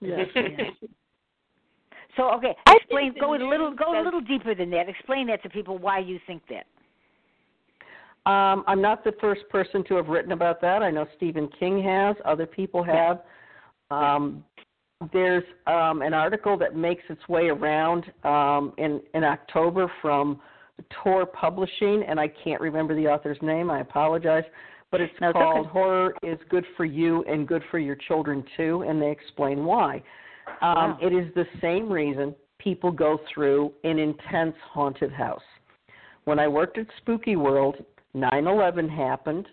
[0.00, 0.26] Yes.
[2.16, 3.14] So okay, I think explain.
[3.20, 3.72] Go a little.
[3.72, 4.88] Go a little deeper than that.
[4.88, 6.66] Explain that to people why you think that.
[8.28, 10.82] Um, I'm not the first person to have written about that.
[10.82, 12.14] I know Stephen King has.
[12.26, 13.22] Other people have.
[13.90, 14.44] Um,
[15.14, 20.40] there's um, an article that makes its way around um, in in October from
[21.02, 23.70] Tor Publishing, and I can't remember the author's name.
[23.70, 24.44] I apologize,
[24.90, 25.70] but it's No, called okay.
[25.70, 30.02] "Horror is Good for You and Good for Your Children Too," and they explain why.
[30.60, 30.98] Um, Wow.
[31.00, 35.48] It is the same reason people go through an intense haunted house.
[36.24, 37.76] When I worked at Spooky World,
[38.18, 39.48] 9/11 happened,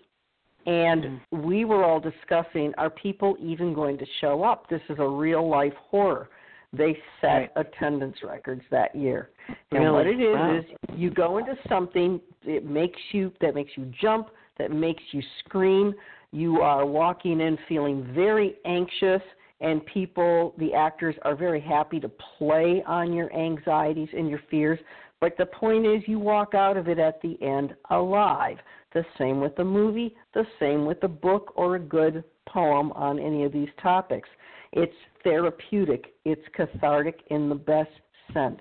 [0.66, 1.20] and Mm.
[1.44, 4.68] we were all discussing: Are people even going to show up?
[4.68, 6.28] This is a real life horror.
[6.72, 7.50] They set Right.
[7.56, 9.30] attendance records that year,
[9.70, 10.56] and what it is is Wow.
[10.56, 10.64] is
[10.96, 15.94] you go into something it makes you that makes you jump, that makes you scream.
[16.32, 19.22] You are walking in feeling very anxious,
[19.60, 24.80] and people, the actors, are very happy to play on your anxieties and your fears.
[25.20, 28.58] But the point is, you walk out of it at the end alive.
[28.92, 33.18] The same with the movie, the same with a book or a good poem on
[33.18, 34.28] any of these topics.
[34.72, 37.90] It's therapeutic, it's cathartic in the best
[38.32, 38.60] sense.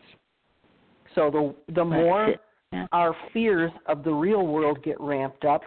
[1.13, 2.35] So the the more.
[2.73, 2.87] Yeah.
[2.91, 5.61] our fears of the real world get ramped up,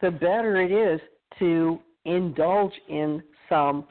[0.00, 1.00] the better it is
[1.40, 3.84] to indulge in some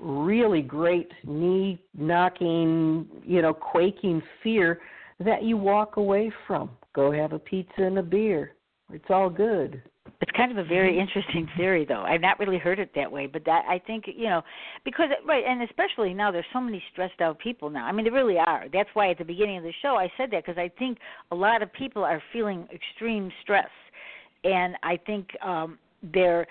[0.00, 4.80] really great knee knocking, you know, quaking fear
[5.20, 6.70] that you walk away from.
[6.94, 8.52] Go have a pizza and a beer.
[8.92, 9.82] It's all good.
[10.20, 12.02] It's kind of a very interesting theory, though.
[12.02, 14.42] I've not really heard it that way, but that I think you know,
[14.84, 17.86] because right, and especially now there's so many stressed out people now.
[17.86, 18.66] I mean, there really are.
[18.72, 20.98] That's why at the beginning of the show I said that because I think
[21.30, 23.70] a lot of people are feeling extreme stress,
[24.44, 25.78] and I think um
[26.12, 26.46] they're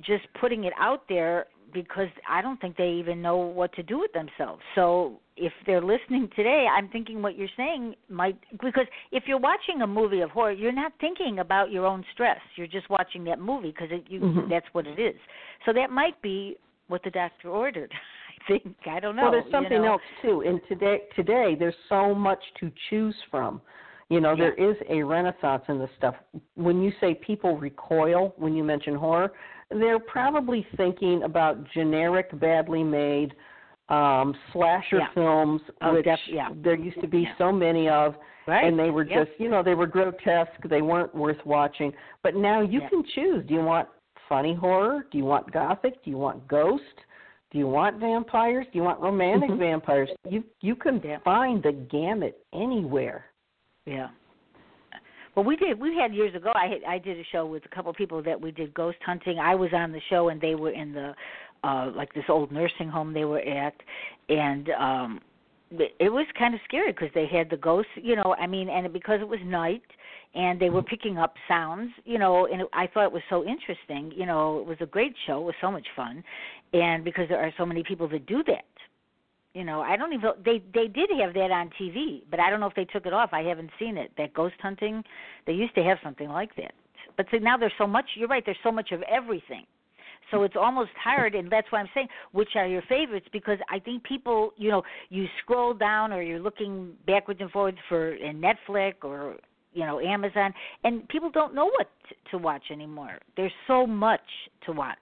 [0.00, 3.98] just putting it out there because I don't think they even know what to do
[4.00, 4.62] with themselves.
[4.74, 9.82] So if they're listening today, I'm thinking what you're saying might because if you're watching
[9.82, 12.38] a movie of horror, you're not thinking about your own stress.
[12.56, 14.48] You're just watching that movie because it, you Mhm.
[14.48, 15.16] that's what it is.
[15.64, 16.56] So that might be
[16.88, 17.92] what the doctor ordered.
[18.42, 19.22] I think I don't know.
[19.22, 19.92] well, there's you something know.
[19.92, 20.42] else too.
[20.42, 23.60] And today, today there's so much to choose from.
[24.08, 24.50] You know, Yeah.
[24.50, 26.14] there is a renaissance in this stuff.
[26.54, 29.32] When you say people recoil when you mention horror,
[29.70, 33.34] they're probably thinking about generic, badly made
[33.88, 35.08] um slasher Yeah.
[35.08, 36.50] films Oh, which def- yeah.
[36.54, 38.14] there used to be so many of
[38.46, 38.64] Right.
[38.64, 42.60] and they were just you know they were grotesque they weren't worth watching but now
[42.60, 43.88] you can choose do you want
[44.28, 47.04] funny horror do you want gothic do you want ghost
[47.50, 49.60] do you want vampires do you want romantic Mm-hmm.
[49.60, 49.70] Mhm.
[49.70, 53.26] vampires you you can find the gamut anywhere
[53.86, 54.08] Yeah.
[55.34, 55.80] Well, we did.
[55.80, 56.52] We had years ago.
[56.54, 58.98] I had, I did a show with a couple of people that we did ghost
[59.04, 59.38] hunting.
[59.38, 61.14] I was on the show, and they were in the
[61.64, 63.74] uh like this old nursing home they were at,
[64.28, 65.20] and um
[65.70, 67.90] it it was kind of scary because they had the ghosts.
[67.96, 69.82] You know, I mean, and because it was night.
[70.34, 73.44] And they were picking up sounds, you know, and it, I thought it was so
[73.44, 74.10] interesting.
[74.18, 75.42] You know, it was a great show.
[75.42, 76.24] It was so much fun,
[76.72, 78.64] and because there are so many people that do that,
[79.54, 82.60] you know i don't even they they did have that on tv but i don't
[82.60, 83.30] know if they took it off.
[83.32, 84.10] I haven't seen it.
[84.16, 85.02] That ghost hunting
[85.46, 86.72] they used to have something like that.
[87.16, 89.64] But see now there's so much you're right there's so much of everything.
[90.30, 93.26] So it's almost hard and that's why i'm saying which are your favorites?
[93.32, 97.78] Because i think people you know you scroll down or you're looking backwards and forwards
[97.88, 99.36] for in netflix or
[99.74, 100.52] you know amazon
[100.84, 101.88] and people don't know what
[102.30, 103.18] to watch anymore.
[103.36, 104.20] There's so much
[104.66, 104.98] to watch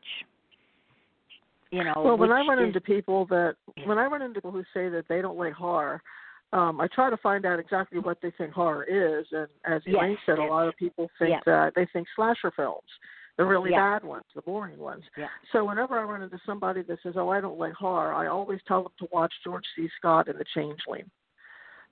[1.71, 3.87] you know Well, when I run is- into people that Yeah.
[3.87, 6.03] when I run into people who say that they don't like horror,
[6.53, 9.31] um, I try to find out exactly what they think horror is.
[9.33, 11.41] And as Yes, Elaine said, a lot of people think yeah.
[11.47, 12.91] that they think slasher films,
[13.37, 13.99] the really Yeah.
[13.99, 15.05] bad ones, the boring ones.
[15.17, 15.29] Yeah.
[15.53, 18.61] So whenever I run into somebody that says, "Oh, I don't like horror," I always
[18.65, 19.89] tell them to watch George C.
[19.97, 21.09] Scott and The Changeling.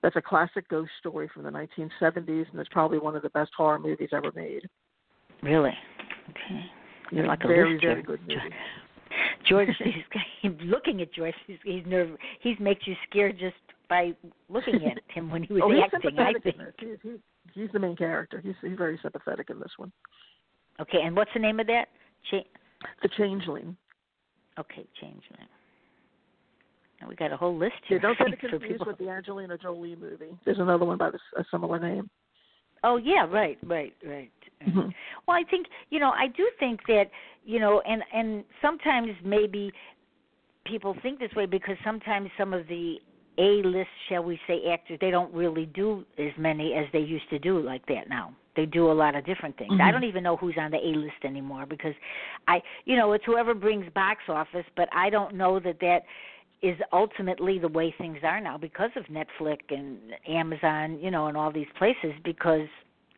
[0.01, 3.53] That's a classic ghost story from the 1970s, and it's probably one of the best
[3.53, 4.69] horror movies ever made.
[5.41, 5.77] Really?
[6.29, 6.71] Okay.
[7.11, 8.53] You're like a very, very good movie.
[9.47, 9.93] George, he's,
[10.41, 11.33] he's looking at George.
[11.47, 12.17] He's, he's nerve.
[12.41, 13.55] He makes you scared just
[13.89, 14.13] by
[14.49, 16.17] looking at him when he was oh, acting.
[16.19, 16.55] I think.
[16.55, 16.87] in.
[16.89, 17.19] He's, he's,
[17.53, 18.39] he's the main character.
[18.43, 19.91] He's, he's very sympathetic in this one.
[20.79, 21.85] Okay, and what's the name of that?
[22.29, 22.47] Cha-
[23.01, 23.75] The Changeling.
[24.59, 25.47] okay, Changeling.
[27.01, 27.99] Now we got a whole list Yeah, here.
[27.99, 30.37] don't get it confused with the Angelina Jolie movie.
[30.45, 32.09] There's another one by the, a similar name.
[32.83, 34.31] Oh yeah, right, right, right.
[34.65, 34.93] Mhm.
[35.27, 37.09] Well, I think you know, I do think that
[37.45, 39.71] you know, and and sometimes maybe
[40.65, 42.99] people think this way because sometimes some of the
[43.37, 47.29] A list, shall we say, actors, they don't really do as many as they used
[47.29, 48.33] to do like that now.
[48.55, 49.79] They do a lot of different things.
[49.79, 49.91] I Mhm.
[49.93, 51.95] don't even know who's on the A list anymore because
[52.47, 56.03] I, you know, it's whoever brings box office, but I don't know that that
[56.61, 61.37] is ultimately the way things are now because of Netflix and Amazon, you know, and
[61.37, 62.67] all these places because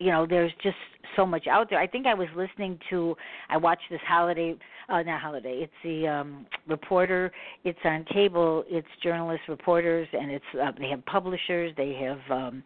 [0.01, 0.77] you know there's just
[1.15, 1.79] so much out there.
[1.79, 3.15] I think I was listening to
[3.49, 4.55] I watched this holiday
[4.89, 5.61] uh not holiday.
[5.63, 7.31] It's the um reporter.
[7.63, 8.63] It's on cable.
[8.67, 12.63] It's journalists, reporters and it's uh, they have publishers, they have um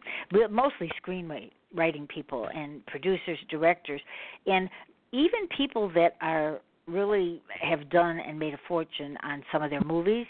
[0.50, 4.00] mostly screenwriting writing people and producers, directors
[4.46, 4.70] and
[5.12, 9.82] even people that are really have done and made a fortune on some of their
[9.82, 10.26] movies,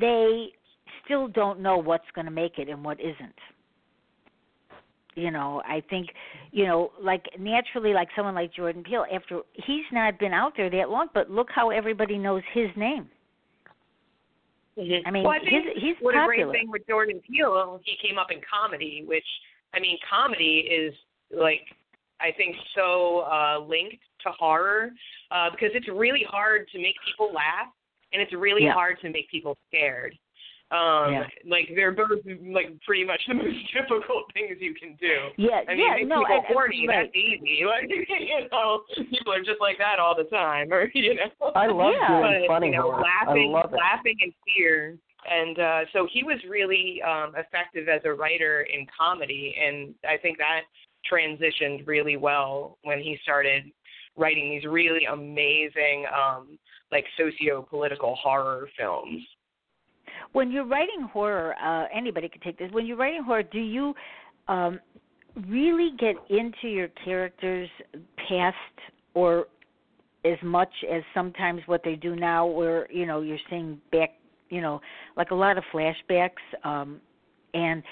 [0.00, 0.48] they
[1.04, 3.34] still don't know what's going to make it and what isn't.
[5.16, 6.08] You know, I think,
[6.50, 10.68] you know, like naturally, like someone like Jordan Peele, after he's not been out there
[10.70, 13.08] that long, but look how everybody knows his name.
[14.76, 16.42] I mean, well, I think he's he's what popular.
[16.42, 19.24] a great thing with Jordan Peele, he came up in comedy, which
[19.72, 20.92] I mean, comedy is
[21.30, 21.62] like
[22.20, 24.90] I think so uh linked to horror
[25.30, 27.72] uh because it's really hard to make people laugh
[28.12, 28.72] and it's really Yeah.
[28.72, 30.16] hard to make people scared.
[30.74, 31.26] Um Yeah.
[31.46, 32.18] like they're both
[32.58, 35.16] like pretty much the most difficult things you can do.
[35.36, 37.06] Yeah, I mean, yeah, no, people I- horny, right.
[37.06, 37.62] that's easy.
[37.72, 41.30] Like you know, people are just like that all the time or you know.
[41.54, 42.08] I love Yeah.
[42.20, 43.02] doing funny you know, horror.
[43.02, 43.76] laughing, I love it.
[43.76, 44.98] laughing and fear.
[45.30, 50.18] And uh, so he was really um, effective as a writer in comedy, and I
[50.18, 50.62] think that
[51.10, 53.64] transitioned really well when he started
[54.16, 56.58] writing these really amazing, um,
[56.92, 59.22] like socio-political horror films.
[60.34, 62.70] When you're writing horror, uh, anybody could take this.
[62.72, 63.94] When you're writing horror, do you
[64.48, 64.80] um,
[65.48, 67.70] really get into your characters'
[68.28, 68.56] past,
[69.14, 69.46] or
[70.24, 74.14] as much as sometimes what they do now, where you know you're seeing back,
[74.50, 74.80] you know,
[75.16, 76.30] like a lot of flashbacks,
[76.64, 77.00] um,
[77.54, 77.82] and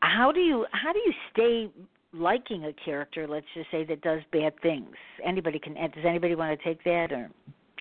[0.00, 1.70] how do you how do you stay
[2.14, 3.28] liking a character?
[3.28, 4.94] Let's just say that does bad things.
[5.22, 5.74] Anybody can.
[5.74, 7.30] Does anybody want to take that, or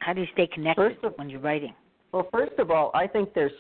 [0.02, 1.74] how do you stay connected of- when you're writing?
[2.12, 3.52] Well, first of all, I think there's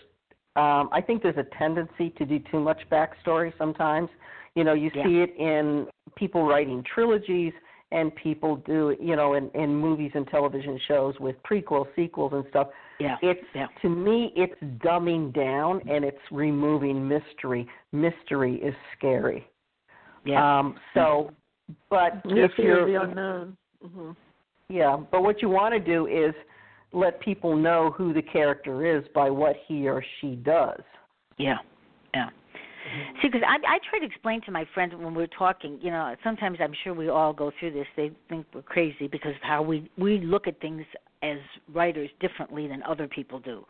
[0.59, 4.09] um, I think there's a tendency to do too much backstory sometimes.
[4.55, 5.03] You know, you Yeah.
[5.03, 7.53] see it in people writing trilogies
[7.91, 12.45] and people do you know in, in movies and television shows with prequels, sequels and
[12.49, 12.67] stuff.
[12.99, 13.17] Yeah.
[13.21, 13.67] It's Yeah.
[13.81, 17.67] to me it's dumbing down and it's removing mystery.
[17.91, 19.47] Mystery is scary.
[20.25, 20.59] Yeah.
[20.59, 21.31] Um, so,
[21.89, 23.57] but Yeah, if you're of the unknown.
[23.81, 24.11] hmm
[24.71, 26.35] yeah, but what you want to do is
[26.91, 30.81] let people know who the character is by what he or she does.
[31.37, 31.57] Yeah,
[32.13, 32.25] yeah.
[32.25, 33.21] Mm-hmm.
[33.21, 36.15] See, because I I try to explain to my friends when we're talking, you know,
[36.23, 37.87] sometimes I'm sure we all go through this.
[37.95, 40.83] They think we're crazy because of how we we look at things
[41.21, 41.37] as
[41.73, 43.65] writers differently than other people do.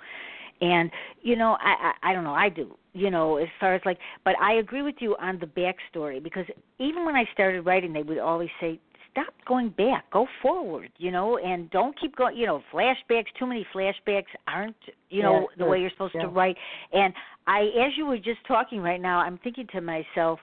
[0.61, 0.91] And
[1.21, 2.77] you know, I, I I don't know, I do.
[2.93, 6.45] You know, as far as like, but I agree with you on the backstory because
[6.79, 8.79] even when I started writing, they would always say,
[9.11, 13.45] stop going back, go forward, you know, and don't keep going, you know, flashbacks, too
[13.45, 14.75] many flashbacks aren't,
[15.09, 16.23] you know, Yeah, the way you're supposed yeah.
[16.23, 16.55] to write.
[16.93, 17.13] And
[17.47, 20.39] I as you were just talking right now, I'm thinking to myself,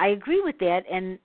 [0.00, 1.18] I agree with that and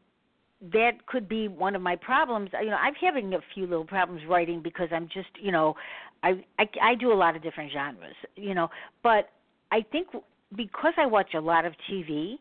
[0.74, 2.50] that could be one of my problems.
[2.60, 5.76] You know, I'm having a few little problems writing because I'm just, you know,
[6.24, 8.70] I I, I do a lot of different genres, you know,
[9.04, 9.30] but
[9.72, 10.08] I think
[10.56, 12.36] because I watch a lot of TV,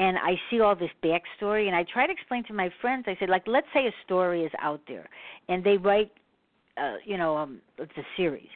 [0.00, 3.04] and I see all this backstory, and I try to explain to my friends.
[3.06, 5.06] I said, like, let's say a story is out there,
[5.50, 6.10] and they write,
[6.78, 8.48] uh, you know, um, it's a series.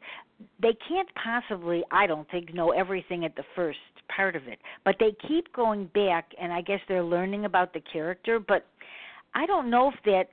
[0.62, 3.78] They can't possibly, I don't think, know everything at the first
[4.16, 7.82] part of it, but they keep going back, and I guess they're learning about the
[7.92, 8.40] character.
[8.40, 8.64] But
[9.34, 10.30] I don't know if that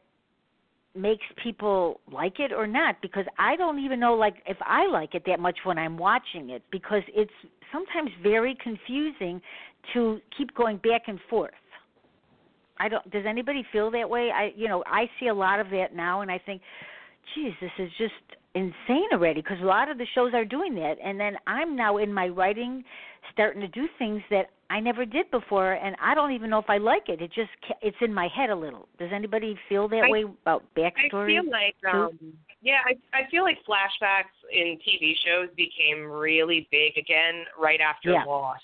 [0.96, 5.16] makes people like it or not because I don't even know like if I like
[5.16, 7.32] it that much when I'm watching it because it's
[7.72, 9.42] sometimes very confusing
[9.94, 11.54] to keep going back and forth.
[12.80, 14.32] I don't does anybody feel that way?
[14.32, 16.62] I you know, I see a lot of that now and I think
[17.36, 18.14] geez, this is just
[18.56, 21.98] insane already because a lot of the shows are doing that and then I'm now
[21.98, 22.84] in my writing
[23.32, 26.70] starting to do things that I never did before and I don't even know if
[26.70, 27.22] I like it.
[27.22, 28.88] It just ca- it's in my head a little.
[28.98, 31.38] Does anybody feel that I- way about backstory?
[31.38, 32.20] I feel like um
[32.64, 38.12] yeah, I I feel like flashbacks in TV shows became really big again right after
[38.12, 38.24] Yeah.
[38.24, 38.64] Lost.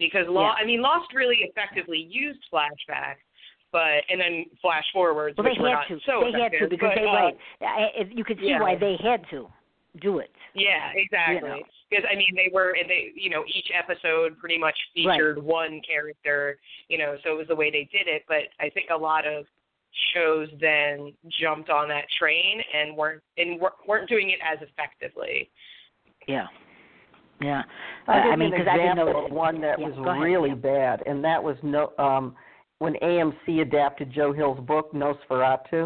[0.00, 0.62] Because law Yeah.
[0.62, 3.22] I mean Lost really effectively used flashbacks,
[3.70, 6.00] but and then flash forwards well, which they had to.
[6.04, 8.10] so they had to because but, they uh, right.
[8.10, 8.60] You could see yeah.
[8.60, 9.46] why they had to
[10.00, 10.30] do it.
[10.54, 11.48] Yeah, exactly.
[11.48, 11.62] know.
[11.90, 15.14] Because I mean, they were and they, you know, each episode pretty much Right.
[15.14, 18.22] featured one character, you know, so it was the way they did it.
[18.28, 19.46] But I think a lot of
[20.14, 25.50] shows then jumped on that train and weren't and wer- weren't doing it as effectively.
[26.28, 26.46] Yeah.
[27.40, 27.62] Yeah.
[28.06, 30.20] I'll give I mean, an because I didn't know example of one that Yeah, was
[30.20, 32.34] really bad, and that was no um,
[32.78, 35.84] when AMC adapted Joe Hill's book NOS4A2.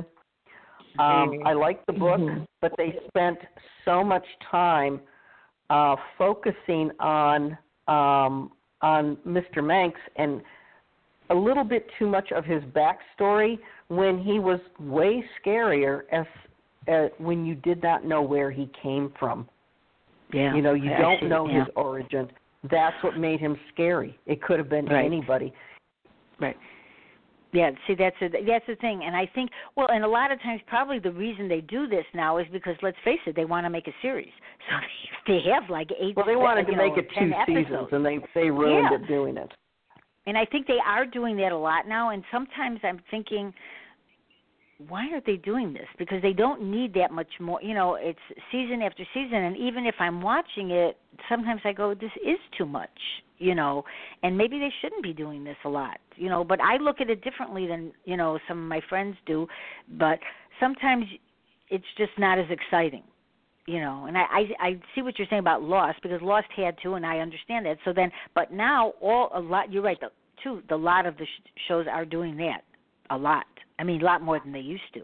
[0.99, 1.47] Um, Mhm.
[1.47, 2.47] I liked the book, Mhm.
[2.61, 3.39] but they spent
[3.85, 5.01] so much time
[5.71, 7.57] uh, focusing on
[7.89, 9.63] um, on Mr.
[9.63, 10.43] Manx and
[11.31, 16.27] a little bit too much of his backstory when he was way scarier as
[16.89, 19.49] uh, when you did not know where he came from.
[20.35, 20.55] Yeah.
[20.55, 21.61] You know, you don't see, know yeah.
[21.61, 22.29] his origin.
[22.71, 24.19] That's what made him scary.
[24.27, 25.05] It could have been Right.
[25.05, 25.53] anybody.
[26.41, 26.57] Right.
[27.53, 30.43] Yeah, see that's a, that's the thing, and I think well, and a lot of
[30.43, 33.65] times probably the reason they do this now is because let's face it, they want
[33.65, 34.33] to make a series,
[34.69, 34.75] so
[35.29, 36.17] they have like eight.
[36.17, 37.69] Well, they wanted to you make it two episodes.
[37.69, 38.97] seasons, and they they ruined Yeah.
[38.99, 39.53] it doing it.
[40.27, 42.11] And I think they are doing that a lot now.
[42.11, 43.53] And sometimes I'm thinking,
[44.89, 45.87] why are they doing this?
[45.99, 47.63] Because they don't need that much more.
[47.63, 48.19] You know, it's
[48.51, 50.99] season after season, and even if I'm watching it,
[51.29, 52.91] sometimes I go, this is too much.
[53.39, 53.85] You know,
[54.23, 55.99] and maybe they shouldn't be doing this a lot.
[56.17, 59.17] You know, but I look at it differently than you know some of my friends
[59.27, 59.47] do.
[59.99, 60.19] But
[60.61, 61.07] sometimes
[61.71, 63.03] it's just not as exciting
[63.67, 66.77] you know and I, I i see what you're saying about lost because lost had
[66.83, 70.09] to and i understand that so then but now all a lot you're right the
[70.43, 72.63] too the lot of the sh- shows are doing that
[73.11, 73.47] a lot
[73.79, 75.03] i mean a lot more than they used to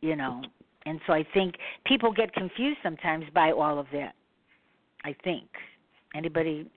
[0.00, 0.42] you know
[0.86, 1.54] and so i think
[1.86, 4.14] people get confused sometimes by all of that
[5.04, 5.48] i think
[6.14, 6.68] anybody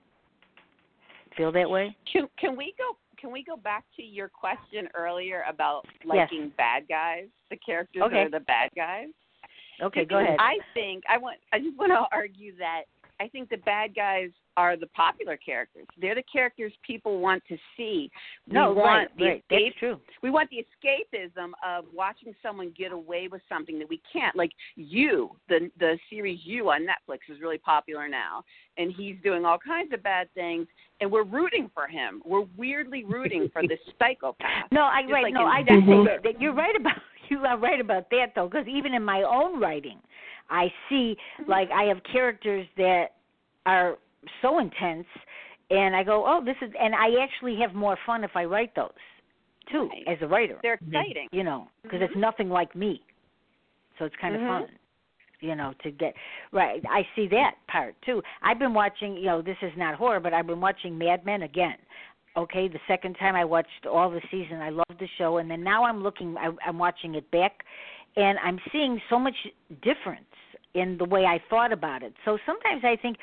[1.36, 5.44] feel that way Can can we go can we go back to your question earlier
[5.50, 6.30] about Yes.
[6.30, 8.16] liking bad guys, the characters Okay.
[8.16, 9.08] that are the bad guys?
[9.82, 12.84] okay go ahead I think I want I just want to argue that
[13.20, 15.86] I think the bad guys are the popular characters.
[16.00, 18.10] They're the characters people want to see.
[18.48, 22.34] We no want right the right escape that's true we want the escapism of watching
[22.42, 24.36] someone get away with something that we can't.
[24.36, 28.44] Like you, the the series You on Netflix is really popular now,
[28.78, 30.68] and he's doing all kinds of bad things,
[31.02, 32.22] and we're rooting for him.
[32.26, 34.72] We're weirdly rooting for this psychopath.
[34.72, 35.24] No, I Just right.
[35.24, 36.98] like no, in I Death do think that you're right about
[37.30, 40.00] you are right about that though, because even in my own writing,
[40.50, 41.16] I see
[41.48, 43.14] like I have characters that
[43.66, 43.98] are
[44.42, 45.08] so intense,
[45.70, 48.76] and I go, oh, this is, and I actually have more fun if I write
[48.76, 48.90] those
[49.72, 50.04] too Right.
[50.08, 50.60] as a writer.
[50.62, 51.28] They're exciting.
[51.32, 52.06] You know, because Mhm.
[52.06, 53.02] it's nothing like me,
[53.98, 54.48] so it's kind of Mhm.
[54.48, 54.80] fun.
[55.42, 56.16] You know, to get
[56.54, 56.84] right.
[56.90, 58.24] I see that part too.
[58.42, 59.16] I've been watching.
[59.16, 61.78] You know, this is not horror, but I've been watching Mad Men again.
[62.38, 65.64] Okay, the second time I watched all the season, I loved the show, and then
[65.64, 67.64] now I'm looking, I, I'm watching it back,
[68.18, 69.36] and I'm seeing so much
[69.82, 70.26] difference
[70.74, 72.14] in the way I thought about it.
[72.26, 73.18] So sometimes I think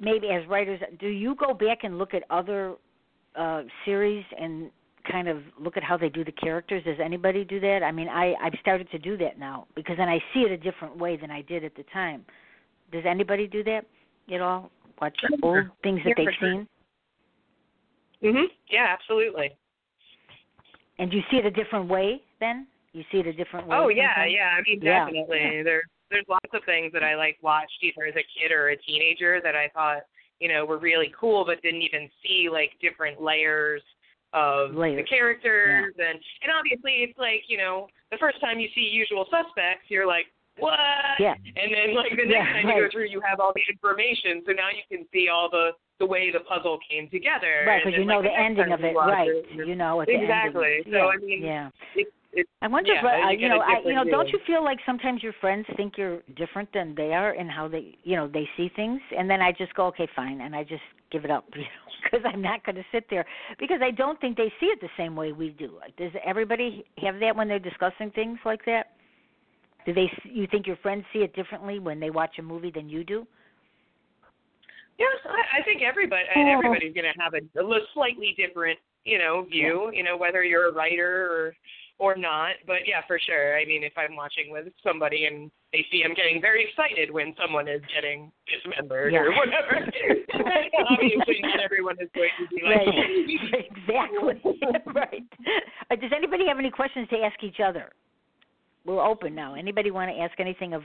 [0.00, 2.74] maybe as writers, do you go back and look at other
[3.36, 4.70] uh series and
[5.10, 6.82] kind of look at how they do the characters?
[6.84, 7.82] Does anybody do that?
[7.84, 10.56] I mean, I I've started to do that now because then I see it a
[10.56, 12.24] different way than I did at the time.
[12.90, 13.82] Does anybody do that
[14.32, 14.70] at all?
[15.00, 16.66] Watch old things that they've seen,
[18.22, 18.46] Mhm.
[18.68, 19.56] Yeah, absolutely.
[20.98, 22.20] and you see it a different way.
[22.40, 23.76] Then you see it a different way.
[23.76, 24.32] Oh yeah, sometimes?
[24.32, 24.56] yeah.
[24.58, 25.04] I mean, Yeah.
[25.04, 25.62] definitely.
[25.62, 28.76] There, there's lots of things that I like watched either as a kid or a
[28.76, 30.02] teenager that I thought,
[30.40, 33.82] you know, were really cool, but didn't even see like different layers
[34.32, 38.68] of the Layers, characters and and obviously it's like you know the first time you
[38.74, 40.26] see Usual Suspects, you're like
[40.58, 40.78] what?
[41.20, 41.34] Yeah.
[41.56, 44.42] And then like the next Yeah, time you go through, you have all the information,
[44.44, 47.64] so now you can see all the the way the puzzle came together.
[47.66, 49.28] Right, because you know like, the ending of it, right?
[49.54, 50.80] You know Exactly.
[50.84, 51.06] So yeah.
[51.06, 51.70] I mean, yeah.
[51.96, 54.28] It's it's I wonder yeah, if uh, you you know, I, you know, different don't
[54.28, 57.96] you feel like sometimes your friends think you're different than they are and how they,
[58.04, 60.82] you know, they see things, and then I just go, okay, fine, and I just
[61.10, 61.66] give it up, you know,
[62.02, 63.24] because I'm not going to sit there
[63.58, 65.78] because I don't think they see it the same way we do.
[65.96, 68.92] Does everybody have that when they're discussing things like that?
[69.86, 70.10] Do they?
[70.24, 73.26] You think your friends see it differently when they watch a movie than you do?
[74.98, 79.44] Yes, I, I think everybody everybody's going to have a, a slightly different, you know,
[79.48, 79.90] view.
[79.94, 81.54] You know, whether you're a writer or
[81.98, 82.54] or not.
[82.66, 83.58] But yeah, for sure.
[83.58, 87.34] I mean, if I'm watching with somebody and they see I'm getting very excited when
[87.40, 89.36] someone is getting dismembered or Yeah.
[89.38, 89.86] whatever,
[90.90, 92.86] obviously not everyone is going to be like.
[92.86, 93.66] Right.
[93.76, 94.40] exactly.
[94.94, 95.24] right.
[95.90, 97.90] Uh, does anybody have any questions to ask each other?
[98.84, 99.54] We're open now.
[99.54, 100.82] Anybody want to ask anything of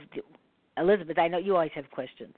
[0.76, 1.18] Elizabeth?
[1.18, 2.34] I know you always have questions.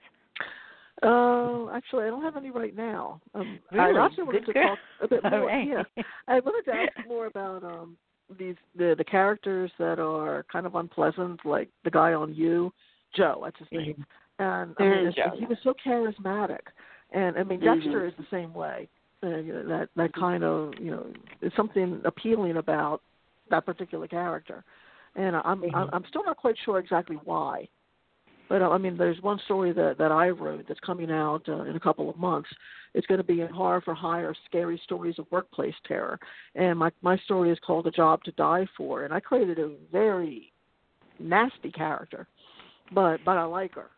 [1.03, 3.20] Uh, actually, I don't have any right now.
[3.34, 3.99] Um, Really?
[3.99, 4.68] I also wanted Good to girl.
[4.68, 5.47] talk a bit more.
[5.47, 5.66] right.
[5.68, 5.82] Yeah,
[6.28, 7.97] I wanted to ask more about um
[8.38, 12.72] these the the characters that are kind of unpleasant, like the guy on You,
[13.14, 13.42] Joe.
[13.44, 14.07] That's his name.
[14.38, 15.32] And I mean, Joe.
[15.38, 16.61] he was so charismatic,
[17.12, 17.80] and I mean Mhm.
[17.82, 18.88] Dexter is the same way.
[19.22, 21.07] Uh, you know, that that kind of you know,
[21.40, 23.01] there's something appealing about
[23.51, 24.64] that particular character,
[25.14, 27.68] and I'm I'm, I'm still not quite sure exactly why.
[28.49, 31.62] But uh, I mean, there's one story that that I wrote that's coming out uh,
[31.62, 32.49] in a couple of months.
[32.94, 36.18] It's going to be in horror for hire, scary stories of workplace terror,
[36.55, 39.72] and my my story is called A Job to Die For, and I created a
[39.90, 40.53] very
[41.18, 42.26] nasty character,
[42.92, 43.90] but but I like her,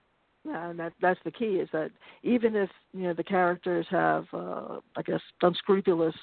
[0.47, 1.91] and that that's the key is that
[2.23, 6.17] even if you know the characters have uh, I guess unscrupulous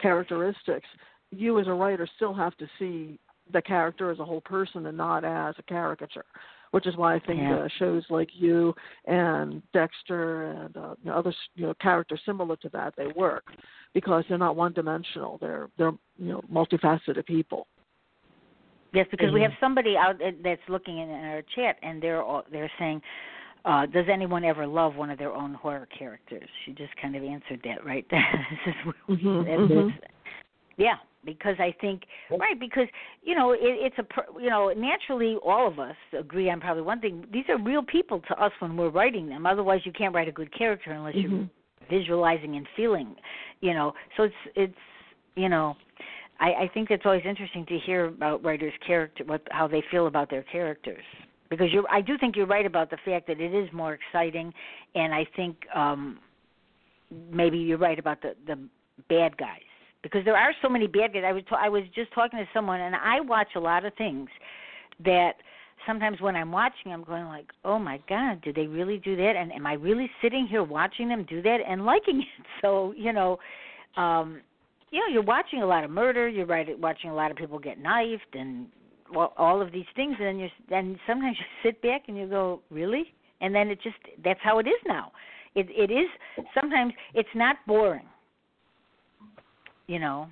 [0.00, 0.88] characteristics,
[1.30, 3.18] you as a writer still have to see
[3.52, 6.24] the character as a whole person and not as a caricature
[6.74, 7.54] which is why I think Yeah.
[7.54, 12.56] uh, shows like you and Dexter and uh, you know, other you know characters similar
[12.56, 13.44] to that they work
[13.92, 15.38] because they're not one dimensional.
[15.38, 17.68] They're they're you know multifaceted people.
[18.92, 19.44] Yes, because we Mhm.
[19.50, 23.00] have somebody out uh, that's looking in our chat, and they're all, they're saying,
[23.64, 27.22] uh, "Does anyone ever love one of their own horror characters?" She just kind of
[27.22, 28.04] answered that right.
[28.10, 28.20] this
[28.66, 28.74] is
[29.08, 29.98] Mhm, that- mhm.
[30.76, 32.88] yeah, because I think right because
[33.22, 34.06] you know it, it's a
[34.40, 37.26] you know naturally all of us agree on probably one thing.
[37.32, 39.46] These are real people to us when we're writing them.
[39.46, 41.50] Otherwise, you can't write a good character unless you're Mhm.
[41.90, 43.14] visualizing and feeling
[43.60, 44.74] you know so it's it's
[45.36, 45.76] you know
[46.40, 50.06] i i think it's always interesting to hear about writers character what how they feel
[50.06, 51.04] about their characters
[51.50, 54.52] because you're i do think you're right about the fact that it is more exciting
[54.94, 56.18] and i think um
[57.30, 58.58] maybe you're right about the the
[59.08, 59.60] bad guys
[60.04, 62.46] because there are so many bad guys i was ta- i was just talking to
[62.54, 64.28] someone and i watch a lot of things
[65.04, 65.32] that
[65.86, 69.36] sometimes when I'm watching, I'm going like, "Oh my God, did they really do that?"
[69.36, 72.46] And am I really sitting here watching them do that and liking it?
[72.60, 73.38] So you know,
[73.96, 74.40] um,
[74.90, 76.28] you know, you're watching a lot of murder.
[76.28, 78.68] You're right, watching a lot of people get knifed and
[79.14, 82.60] all of these things, and then you then sometimes you sit back and you go,
[82.70, 85.12] "Really?" And then it just that's how it is now.
[85.54, 86.08] It it is
[86.58, 88.06] sometimes it's not boring.
[89.86, 90.28] You know,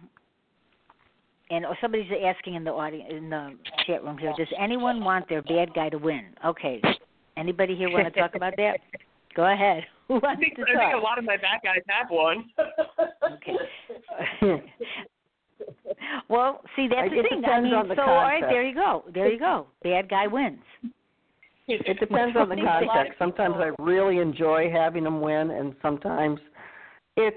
[1.53, 3.55] and oh, somebody's asking in the audience in the
[3.87, 4.33] chat room here.
[4.39, 6.25] Does anyone want their bad guy to win?
[6.45, 6.81] Okay.
[7.37, 8.79] Anybody here want to talk about that?
[9.37, 9.83] Go ahead.
[10.09, 12.51] Who I think, to I think a lot of my bad guys have one.
[14.43, 14.63] Okay.
[16.29, 17.45] well, see that's I- the thing.
[17.45, 19.05] I mean, on the so all right, there you go.
[19.13, 19.67] There you go.
[19.83, 20.59] Bad guy wins.
[21.69, 23.19] It depends on the Which context.
[23.19, 26.41] Sometimes I really enjoy having them win, and sometimes
[27.17, 27.37] it's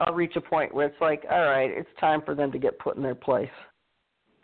[0.00, 2.78] I'll reach a point where it's like, all right, it's time for them to get
[2.78, 3.50] put in their place.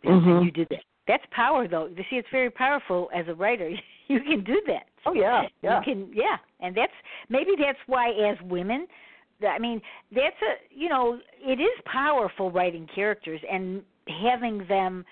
[0.05, 0.37] Mhm.
[0.37, 0.85] And you did that.
[1.07, 1.87] That's power, though.
[1.87, 3.71] You see, it's very powerful as a writer.
[4.09, 4.87] You can do that.
[5.05, 5.81] Oh yeah, yeah.
[5.81, 6.93] You can, yeah, and that's
[7.29, 8.87] maybe that's why as women,
[9.43, 9.83] I mean,
[10.13, 13.83] that's a you know, it is powerful writing characters and
[14.23, 15.05] having them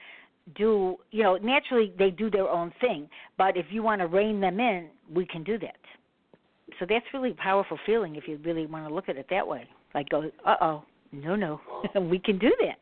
[0.56, 4.40] do you know naturally they do their own thing but if you want to rein
[4.40, 5.76] them in we can do that
[6.78, 9.46] so that's really a powerful feeling if you really want to look at it that
[9.46, 11.60] way like go uh oh no no
[12.00, 12.78] we can do that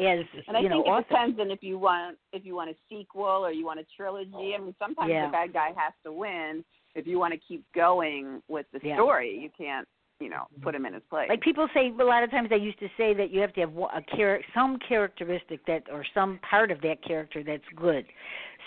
[0.00, 2.74] as and I think know, it depends on if you want if you want a
[2.88, 4.54] sequel or you want a trilogy.
[4.56, 5.26] I mean, sometimes yeah.
[5.26, 6.64] the bad guy has to win.
[6.94, 8.96] If you want to keep going with the yeah.
[8.96, 9.88] story, you can't
[10.20, 11.28] you know put him in his place.
[11.28, 13.60] Like people say, a lot of times they used to say that you have to
[13.60, 18.06] have a char- some characteristic that or some part of that character that's good.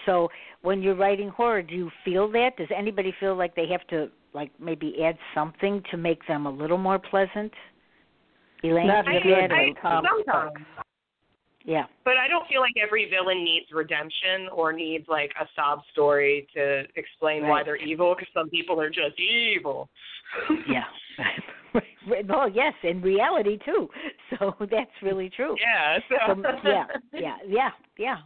[0.05, 0.27] So
[0.63, 2.57] when you're writing horror, do you feel that?
[2.57, 6.51] Does anybody feel like they have to like maybe add something to make them a
[6.51, 7.51] little more pleasant?
[8.63, 10.65] Elaine, Not do you good, have I, sometimes.
[11.63, 11.85] Yeah.
[12.05, 16.47] But I don't feel like every villain needs redemption or needs like a sob story
[16.55, 18.15] to explain why they're evil.
[18.15, 19.89] Because some people are just evil.
[20.67, 20.83] Yeah.
[22.27, 23.87] well, yes, in reality too.
[24.31, 25.55] So that's really true.
[25.59, 25.99] Yeah.
[26.09, 26.41] So.
[26.41, 28.17] So, yeah, yeah, yeah, yeah.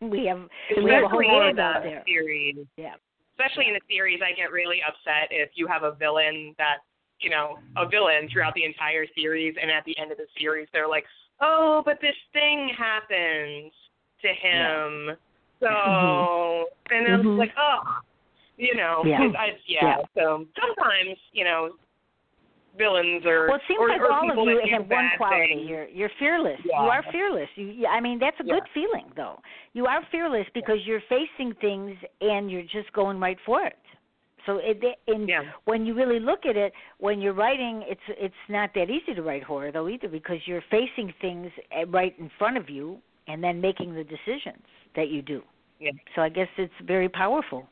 [0.00, 0.48] We have
[0.82, 2.02] we have a whole Especially world out there.
[2.06, 2.66] series.
[2.76, 2.94] Yeah.
[3.40, 6.78] Especially in a series, I get really upset if you have a villain that
[7.20, 10.68] you know a villain throughout the entire series, and at the end of the series,
[10.72, 11.04] they're like,
[11.40, 13.72] "Oh, but this thing happens
[14.20, 15.16] to him."
[15.60, 17.30] So, and then Mhm.
[17.32, 17.80] it's like, oh,
[18.56, 19.32] you know, Yeah.
[19.38, 20.04] I, yeah, Yeah.
[20.14, 21.76] So sometimes, you know,
[22.76, 25.54] villains are Well, it seems or, like or all of you have one quality.
[25.54, 25.68] things.
[25.68, 26.58] You're you're fearless.
[26.64, 26.82] Yeah.
[26.82, 27.48] You are fearless.
[27.56, 28.54] You, you- I mean, that's a Yeah.
[28.54, 29.38] good feeling, though.
[29.72, 33.76] You are fearless because you're facing things and you're just going right for it.
[34.46, 35.42] So, it, and Yeah.
[35.64, 39.22] when you really look at it, when you're writing, it's it's not that easy to
[39.22, 43.44] write horror though either because you're facing things eh, right in front of you and
[43.44, 44.62] then making the decisions
[44.96, 45.42] that you do.
[45.78, 45.90] Yeah.
[46.14, 47.68] So I guess it's very powerful,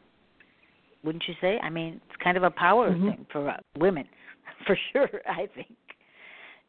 [1.05, 1.59] wouldn't you say?
[1.62, 3.11] I mean, it's kind of a power Mhm.
[3.11, 4.07] thing for uh, women,
[4.66, 5.20] for sure.
[5.26, 5.74] I think.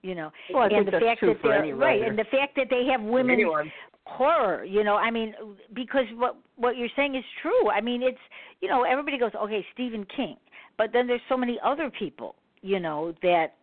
[0.02, 2.24] You know, Well, I and think the that's fact true that they're right, and the
[2.32, 3.70] fact that they have women Anyone.
[4.06, 5.36] horror you know i mean
[5.76, 8.18] because what what you're saying is true i mean it's
[8.62, 10.38] you know everybody goes okay stephen king
[10.78, 13.56] but then there's so many other people you know that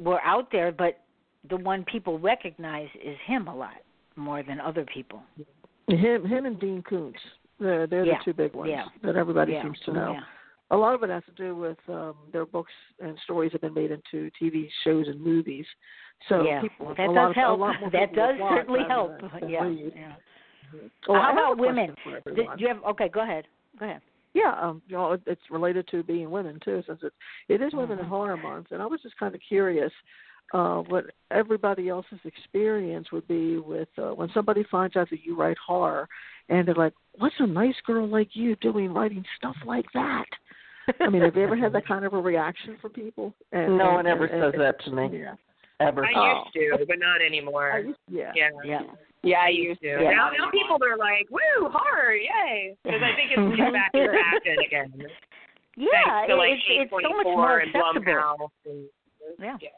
[0.00, 1.00] were out there but
[1.50, 3.76] the one people recognize is him a lot
[4.16, 5.22] more than other people
[5.88, 7.20] Him, him, and Dean Koontz.
[7.60, 8.18] They're they're Yeah.
[8.18, 8.86] the two big ones Yeah.
[9.04, 10.16] that everybody yeah seems to know.
[10.70, 13.74] A lot of it has to do with um, their books and stories have been
[13.74, 15.64] made into TV shows and movies.
[16.28, 19.30] So yeah people, that does of, help a lot more that does certainly help than-
[19.40, 19.92] than yeah read.
[19.96, 20.12] yeah
[21.08, 21.94] Oh, How about women?
[22.34, 23.46] do, you have okay go ahead
[23.78, 24.00] go ahead
[24.34, 27.12] Yeah, um, you know, it's related to being women too, since it
[27.48, 28.08] it is Women in Mhm.
[28.08, 29.92] Horror Month, and I was just kind of curious
[30.52, 35.34] uh, what everybody else's experience would be with uh, when somebody finds out that you
[35.36, 36.08] write horror,
[36.48, 40.26] and they're like, "What's a nice girl like you doing writing stuff like that?"
[41.00, 43.32] I mean, have you ever had that kind of a reaction from people?
[43.52, 45.20] And, No and- one ever and- says and- that to me.
[45.20, 45.34] Yeah,
[45.80, 46.04] Ever.
[46.06, 46.44] I Oh.
[46.56, 47.72] used to, but not anymore.
[47.72, 48.32] I used, yeah.
[48.34, 48.48] yeah.
[48.64, 48.80] yeah
[49.22, 49.96] yeah, I used to.
[49.96, 50.02] to.
[50.04, 50.10] Yeah.
[50.10, 54.06] Now, now people are like, "Woo, horror, yay!" Because I think it's get back to
[54.06, 54.92] fashion again.
[55.76, 58.84] yeah Thanks to like it's it's so much more and acceptable Blumhouse and
[59.40, 59.68] yeah yeah.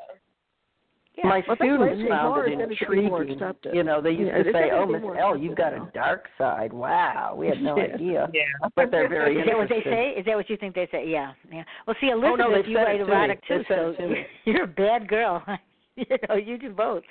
[1.19, 3.75] Yeah My Well, students found it it is definitely more intriguing.
[3.75, 6.73] You know, they used Yeah, to say, "Oh, Miss L, you've got a dark side.
[6.73, 7.83] Wow, we had no Yeah.
[7.95, 8.69] idea." Yeah.
[8.77, 10.11] But they're very Is that what they say?
[10.19, 11.07] Is that what you think they say?
[11.09, 11.64] Yeah, yeah.
[11.87, 13.59] Well, see, Oh, Elizabeth, no, you write to erotic me.
[13.59, 15.45] too, so to you're a bad girl.
[15.97, 17.03] you know, you do both.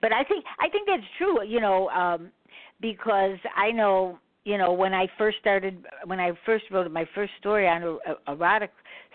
[0.00, 1.42] But I think I think that's true.
[1.44, 2.30] You know, um,
[2.80, 7.32] because I know, you know, when I first started, when I first wrote my first
[7.38, 7.90] story on a,
[8.30, 8.72] a erotic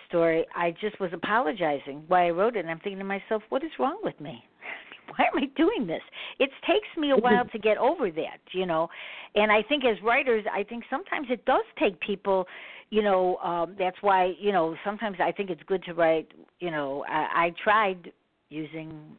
[0.08, 3.64] story, I just was apologizing why I wrote it, and I'm thinking to myself, what
[3.64, 4.44] is wrong with me?
[5.16, 6.02] Why am I doing this?
[6.38, 8.90] It takes me a while to get over that, you know.
[9.36, 12.46] And I think as writers, I think sometimes it does take people,
[12.90, 13.38] you know.
[13.38, 16.28] Um, that's why, you know, sometimes I think it's good to write.
[16.60, 18.12] You know, I, I tried
[18.50, 19.18] using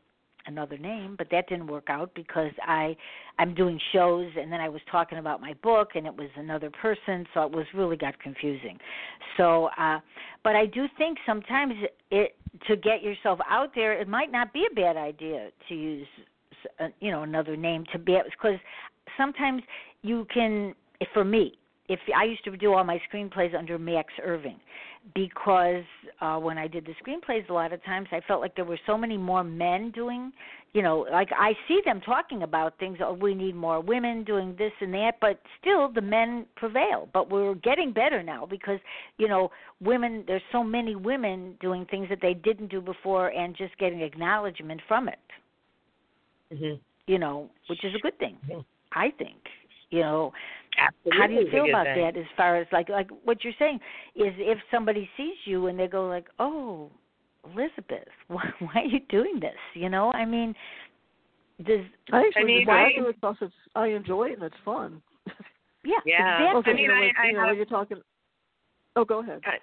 [0.48, 2.96] another name, but that didn't work out because I
[3.38, 6.70] I'm doing shows and then I was talking about my book and it was another
[6.70, 8.78] person, so it was really got confusing.
[9.36, 10.00] So, uh
[10.42, 11.74] but I do think sometimes
[12.10, 12.34] it
[12.66, 16.06] to get yourself out there, it might not be a bad idea to use
[16.80, 18.58] uh, you know another name to be because
[19.16, 19.62] sometimes
[20.02, 20.74] you can
[21.12, 21.52] for me
[21.88, 24.58] if I used to do all my screenplays under Max Irving
[25.14, 25.84] because
[26.20, 28.80] uh when I did the screenplays a lot of times I felt like there were
[28.86, 30.32] so many more men doing
[30.72, 34.54] you know like I see them talking about things oh we need more women doing
[34.58, 37.08] this and that but still the men prevail.
[37.12, 38.80] But we're getting better now because
[39.16, 43.56] you know women there's so many women doing things that they didn't do before and
[43.56, 45.18] just getting acknowledgement from it.
[46.52, 46.74] Hmm
[47.08, 48.36] you know which is a good thing
[48.92, 49.38] I think
[49.90, 50.32] You know,
[50.78, 52.02] Absolutely how do you feel about thing.
[52.04, 52.16] that?
[52.16, 53.76] As far as like like what you're saying
[54.14, 56.90] is if somebody sees you and they go like, oh,
[57.44, 59.56] Elizabeth, why, why are you doing this?
[59.74, 60.54] You know, I mean,
[61.66, 61.80] does
[62.12, 64.56] I actually I mean, just I- do it because it's I enjoy it and it's
[64.64, 65.02] fun.
[65.84, 66.34] yeah, Yeah.
[66.52, 66.56] exactly.
[66.56, 67.98] Also, I mean, you know, I- like, I you know, have- you're talking.
[68.96, 69.40] Oh, go ahead.
[69.44, 69.58] I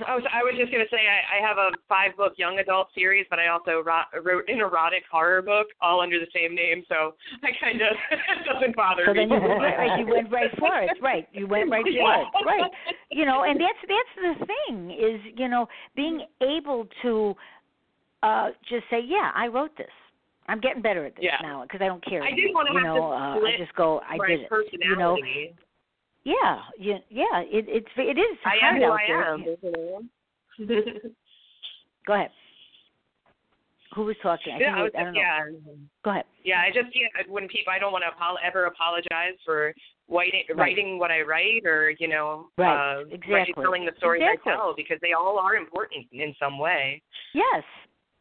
[0.00, 3.26] was I was just gonna say I, I have a five book young adult series,
[3.30, 7.14] but I also ro- wrote an erotic horror book all under the same name, so
[7.42, 9.20] I kind of it doesn't bother So me.
[9.26, 11.26] then you went right, you went right for it, right?
[11.32, 12.70] You went right for it, right?
[13.10, 17.34] You know, and that's that's the thing is you know being able to
[18.22, 19.88] uh just say, yeah, I wrote this.
[20.48, 21.38] I'm getting better at this Yeah.
[21.42, 22.22] now because I don't care.
[22.22, 24.48] I didn't want to have know, to uh, I split just go, I did it.
[24.48, 24.86] personality.
[24.88, 25.16] You know,
[26.26, 27.38] yeah, you, yeah.
[27.46, 29.34] It, it's it is I hard am who out I there.
[29.34, 29.40] am.
[29.40, 29.58] you
[30.66, 31.10] know?
[32.06, 32.30] Go ahead.
[33.94, 34.54] Who was talking?
[34.54, 35.20] I, yeah, I was I don't know.
[35.20, 35.40] yeah.
[36.04, 36.24] Go ahead.
[36.44, 39.72] Yeah, I just yeah, when people I don't want to apo- ever apologize for
[40.10, 43.54] writing writing what I write or you know Right, uh, exactly.
[43.62, 44.52] telling the stories Exactly.
[44.52, 47.00] I tell because they all are important in some way.
[47.34, 47.62] Yes.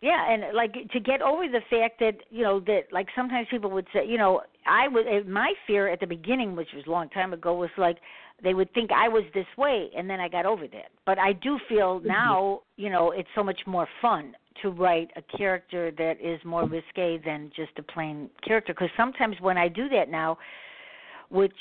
[0.01, 3.71] Yeah, and like to get over the fact that you know that like sometimes people
[3.71, 6.91] would say, you know, I was uh, my fear at the beginning, which was a
[6.91, 7.97] long time ago, was like
[8.43, 10.91] they would think I was this way, and then I got over that.
[11.05, 15.37] But I do feel now, you know, it's so much more fun to write a
[15.37, 18.73] character that is more risque than just a plain character.
[18.73, 20.37] Because sometimes when I do that now,
[21.29, 21.53] which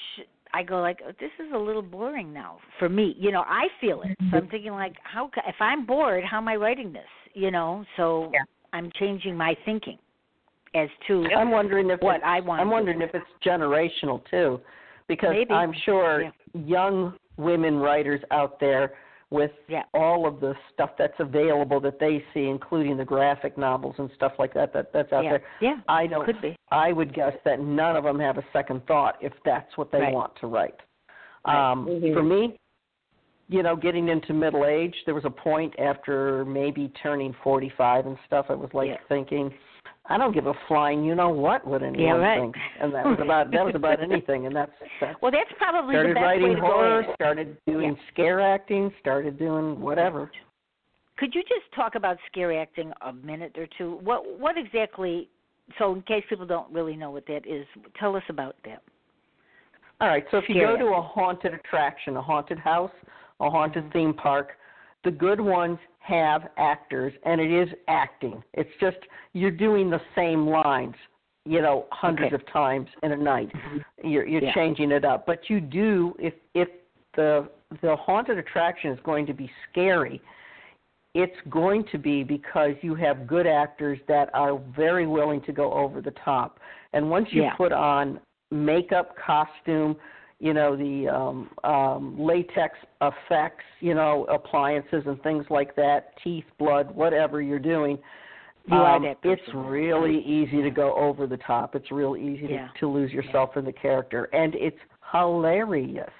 [0.53, 3.14] I go like, oh, this is a little boring now for me.
[3.18, 4.16] You know, I feel it.
[4.30, 7.03] So I'm thinking like, how if I'm bored, how am I writing this?
[7.35, 8.45] You know, so Yeah.
[8.72, 9.99] I'm changing my thinking
[10.74, 12.61] as to I'm wondering if what I want.
[12.61, 14.61] I'm wondering if it's generational too,
[15.09, 15.53] because Maybe.
[15.53, 16.30] I'm sure Yeah.
[16.55, 18.95] young women writers out there
[19.30, 19.82] with Yeah.
[19.95, 24.39] all of the stuff that's available that they see, including the graphic novels and stuff
[24.39, 25.43] like that that that's out yeah, there.
[25.61, 26.24] yeah, I don't.
[26.24, 26.57] could be.
[26.70, 30.01] I would guess that none of them have a second thought if that's what they
[30.01, 30.14] Right.
[30.14, 30.80] want to write.
[31.47, 31.72] Right.
[31.72, 32.14] Um, Mhm.
[32.14, 32.59] For me,
[33.49, 38.16] you know, getting into middle age, there was a point after maybe turning 45 and
[38.26, 38.47] stuff.
[38.49, 38.97] I was like Yeah.
[39.09, 39.53] thinking,
[40.07, 42.38] I don't give a flying, you know what, what anyone right.
[42.40, 45.95] thinks, and that was about that was about anything, and that's that's Well, that's probably
[45.95, 47.14] the started best writing way to horror, go.
[47.14, 50.30] started doing scare acting, started doing whatever.
[51.16, 53.99] Could you just talk about scare acting a minute or two?
[54.03, 55.28] What what exactly?
[55.78, 57.66] So, in case people don't really know what that is,
[57.99, 58.82] tell us about that.
[60.01, 60.76] All right, so if you Scary.
[60.78, 62.90] go to a haunted attraction, a haunted house,
[63.41, 64.53] a haunted theme park,
[65.05, 68.43] the good ones have actors, and it is acting.
[68.55, 68.97] It's just
[69.32, 70.95] you're doing the same lines,
[71.45, 72.43] you know, hundreds Okay.
[72.43, 73.51] of times in a night.
[73.53, 74.09] Mm-hmm.
[74.09, 74.55] You're you're Yeah.
[74.55, 76.68] changing it up, but you do if if
[77.16, 77.49] the
[77.80, 80.20] the haunted attraction is going to be scary,
[81.14, 85.72] it's going to be because you have good actors that are very willing to go
[85.72, 86.61] over the top.
[86.93, 87.55] And once you Yeah.
[87.55, 88.20] put on
[88.51, 89.97] makeup, costume,
[90.41, 96.45] you know, the um um latex effects, you know, appliances and things like that, teeth,
[96.59, 97.99] blood, whatever you're doing,
[98.66, 101.74] You um, it's really easy to go over the top.
[101.74, 102.68] It's real easy Yeah.
[102.74, 104.78] to, to lose yourself in the character, and it's
[105.12, 106.11] hilarious.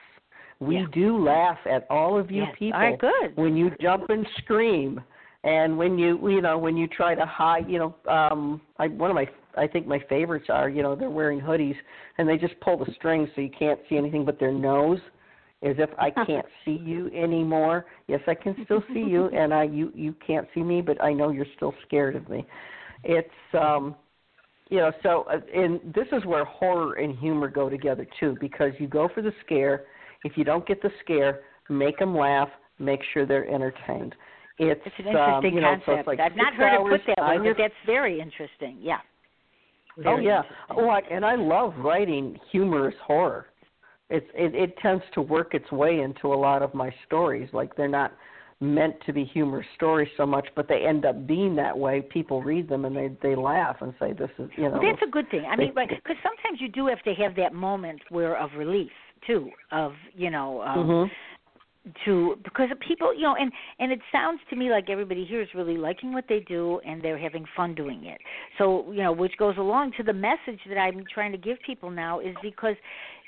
[0.60, 0.86] We Yeah.
[0.92, 2.54] do laugh at all of you Yes.
[2.54, 3.36] people All right, good.
[3.36, 5.02] when you jump and scream,
[5.45, 7.68] and when you you know when you try to hide.
[7.68, 11.11] You know, um, I one of my I think my favorites are you know they're
[11.11, 11.76] wearing hoodies
[12.18, 14.99] and they just pull the strings so you can't see anything but their nose
[15.62, 17.86] as if I can't see you anymore.
[18.09, 21.12] Yes, I can still see you, and I you you can't see me, but I
[21.12, 22.47] know you're still scared of me.
[23.05, 23.95] It's um,
[24.70, 28.72] you know, so uh, and this is where horror and humor go together too, because
[28.78, 29.84] you go for the scare.
[30.24, 32.49] If you don't get the scare, make them laugh.
[32.78, 34.14] Make sure they're entertained.
[34.59, 36.05] It's, It's an interesting um, you know, concept.
[36.07, 38.78] so like I've not heard it put that way, your but that's very interesting.
[38.80, 38.98] Yeah.
[40.07, 40.42] Oh yeah.
[40.70, 43.46] Oh, I, and I love writing humorous horror.
[44.11, 47.48] It's it, it tends to work its way into a lot of my stories.
[47.52, 48.12] Like they're not
[48.61, 52.00] meant to be humorous stories so much, but they end up being that way.
[52.00, 55.11] People read them and they they laugh and say, "This is you know." That's a
[55.11, 55.44] good thing.
[55.50, 58.92] I mean, because sometimes you do have to have that moment where of relief
[59.26, 61.11] too, of you know, um, Mhm.
[62.05, 65.49] To because people, you know, and and it sounds to me like everybody here is
[65.55, 68.18] really liking what they do and they're having fun doing it.
[68.59, 71.91] So you know, which goes along to the message that I'm trying to give people
[71.91, 72.76] now is because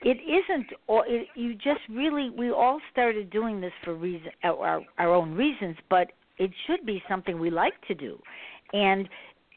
[0.03, 4.83] it isn't, or it, you just really we all started doing this for reason our
[4.99, 8.19] our own reasons, but it should be something we like to do,
[8.73, 9.09] and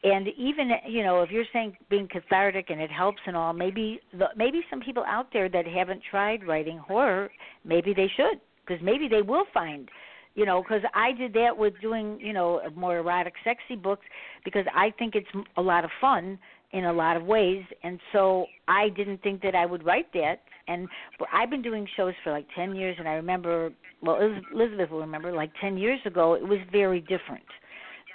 [0.02, 4.00] and even you know if you're saying being cathartic and it helps and all maybe
[4.12, 7.30] the, maybe some people out there that haven't tried writing horror
[7.64, 8.40] maybe they should
[8.70, 9.88] because maybe they will find
[10.34, 14.06] you know because i did that with doing you know more erotic sexy books
[14.44, 16.38] because i think it's a lot of fun
[16.72, 17.64] in a lot of ways.
[17.82, 20.42] And so i didn't think that i would write that.
[20.68, 20.88] And
[21.32, 24.18] I've been doing shows for like 10 years and I remember well
[24.54, 27.44] Elizabeth will remember like 10 years ago it was very different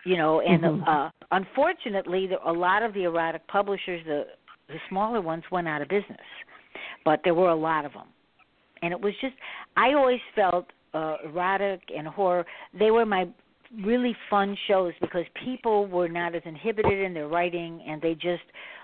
[0.06, 0.42] you know.
[0.42, 0.90] And mm-hmm.
[0.90, 4.26] uh unfortunately a lot of the erotic publishers the
[4.68, 6.28] the smaller ones went out of business.
[7.04, 8.08] But there were a lot of them
[8.86, 9.34] and it was just
[9.76, 12.46] I always felt uh erotic and horror
[12.80, 13.28] they were my
[13.84, 18.44] really fun shows because people were not as inhibited in their writing and they just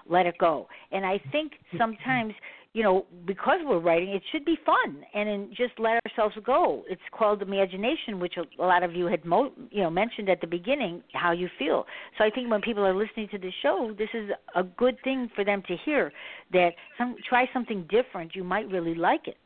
[0.09, 0.67] let it go.
[0.91, 2.33] And I think sometimes,
[2.73, 6.83] you know, because we're writing, it should be fun and then just let ourselves go.
[6.89, 10.47] It's called imagination, which a lot of you had, mo- you know, mentioned at the
[10.47, 11.85] beginning how you feel.
[12.17, 15.29] So I think when people are listening to the show, this is a good thing
[15.35, 16.11] for them to hear
[16.53, 18.35] that some try something different.
[18.35, 19.37] You might really like it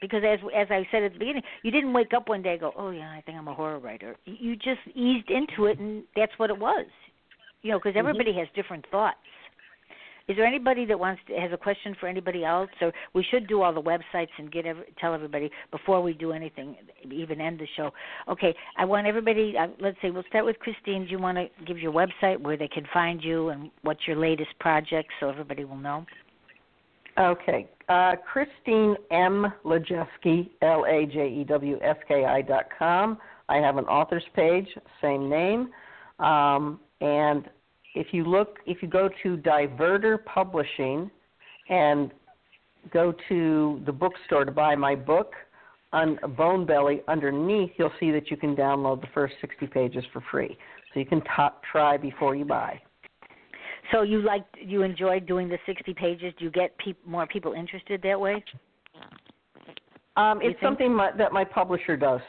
[0.00, 2.60] because as as I said at the beginning, you didn't wake up one day and
[2.60, 6.04] go, "Oh yeah, I think I'm a horror writer." You just eased into it, and
[6.16, 6.86] that's what it was.
[7.62, 8.06] You know, because mm-hmm.
[8.06, 9.18] everybody has different thoughts.
[10.28, 12.68] Is there anybody that wants to, has a question for anybody else?
[12.82, 16.32] Or we should do all the websites and get every, tell everybody before we do
[16.32, 16.76] anything,
[17.10, 17.90] even end the show.
[18.28, 19.54] Okay, I want everybody.
[19.58, 21.06] Uh, let's say we'll start with Christine.
[21.06, 24.16] Do you want to give your website where they can find you and what's your
[24.16, 26.04] latest project so everybody will know?
[27.18, 27.68] Okay.
[27.88, 29.52] Uh, Christine M.
[29.64, 33.18] Lajewski, L A J E W S K I dot com.
[33.48, 34.68] I have an author's page,
[35.00, 35.70] same name.
[36.18, 37.48] Um, and
[37.94, 41.10] if you look, if you go to Diverter Publishing
[41.70, 42.12] and
[42.92, 45.32] go to the bookstore to buy my book,
[45.92, 50.22] on Bone Belly, underneath you'll see that you can download the first 60 pages for
[50.30, 50.56] free.
[50.92, 51.22] So you can
[51.70, 52.80] try before you buy.
[53.92, 56.34] So you like you enjoy doing the 60 pages?
[56.38, 58.44] Do you get pe- more people interested that way?
[60.16, 62.20] Um, it's something my, that my publisher does.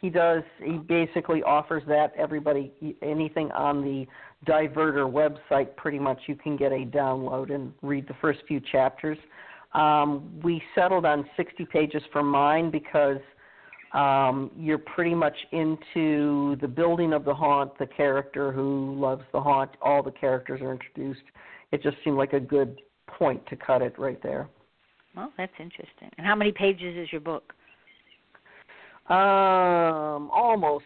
[0.00, 0.44] He does.
[0.62, 2.72] He basically offers that everybody
[3.02, 4.06] anything on the
[4.46, 5.74] Diverter website.
[5.76, 9.18] Pretty much, you can get a download and read the first few chapters.
[9.74, 13.18] Um, we settled on 60 pages for mine because
[13.92, 19.40] um, you're pretty much into the building of the haunt, the character who loves the
[19.40, 21.22] haunt, all the characters are introduced.
[21.72, 24.48] It just seemed like a good point to cut it right there.
[25.16, 26.10] Well, that's interesting.
[26.18, 27.54] And how many pages is your book?
[29.08, 30.84] Um, almost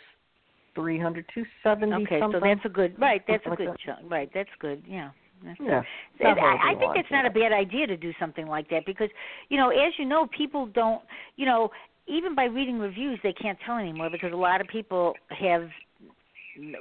[0.74, 2.40] 300 to 70 Okay, something.
[2.40, 3.20] so that's a good right.
[3.26, 4.10] That's Something a good like chunk.
[4.10, 4.82] Right, that's good.
[4.86, 5.10] Yeah.
[5.44, 5.82] That's Yeah.
[6.24, 9.08] I, I think it's not a bad idea to do something like that because,
[9.48, 11.02] you know, as you know, people don't,
[11.36, 11.70] you know,
[12.06, 15.68] even by reading reviews, they can't tell anymore because a lot of people have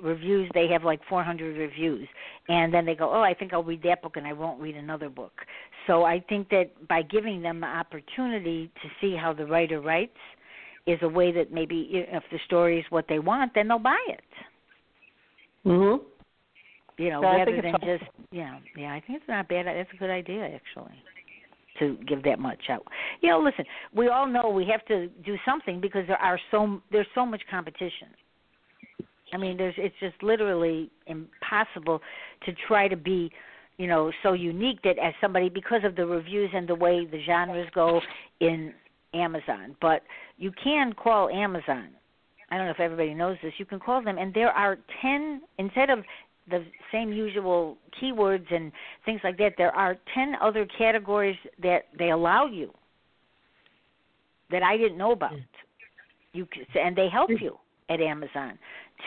[0.03, 2.05] reviews they have like 400 reviews
[2.49, 4.75] and then they go oh i think i'll read that book and i won't read
[4.75, 5.31] another book.
[5.87, 10.17] So i think that by giving them the opportunity to see how the writer writes
[10.87, 14.05] is a way that maybe if the story is what they want then they'll buy
[14.09, 14.23] it.
[15.65, 16.01] Mhm
[17.01, 19.97] you know yeah, rather than just yeah yeah i think it's not bad that's a
[19.97, 20.93] good idea actually
[21.81, 22.85] to give that much out.
[23.21, 26.81] You know, listen, we all know we have to do something because there are so
[26.91, 28.07] there's so much competition.
[29.33, 32.01] I mean, there's it's just literally impossible
[32.45, 33.31] to try to be,
[33.77, 37.21] you know, so unique that as somebody because of the reviews and the way the
[37.25, 37.99] genres go
[38.39, 38.73] in
[39.13, 39.75] Amazon.
[39.81, 40.03] But
[40.37, 41.89] you can call Amazon.
[42.49, 43.53] I don't know if everybody knows this.
[43.57, 45.99] You can call them, and there are ten instead of
[46.49, 48.71] the same usual keywords and
[49.05, 49.53] things like that.
[49.57, 52.71] There are 10 other categories that they allow you
[54.49, 55.33] that I didn't know about.
[55.33, 55.39] Hmm.
[56.33, 57.43] You and they help hmm.
[57.43, 57.57] you
[57.89, 58.57] at Amazon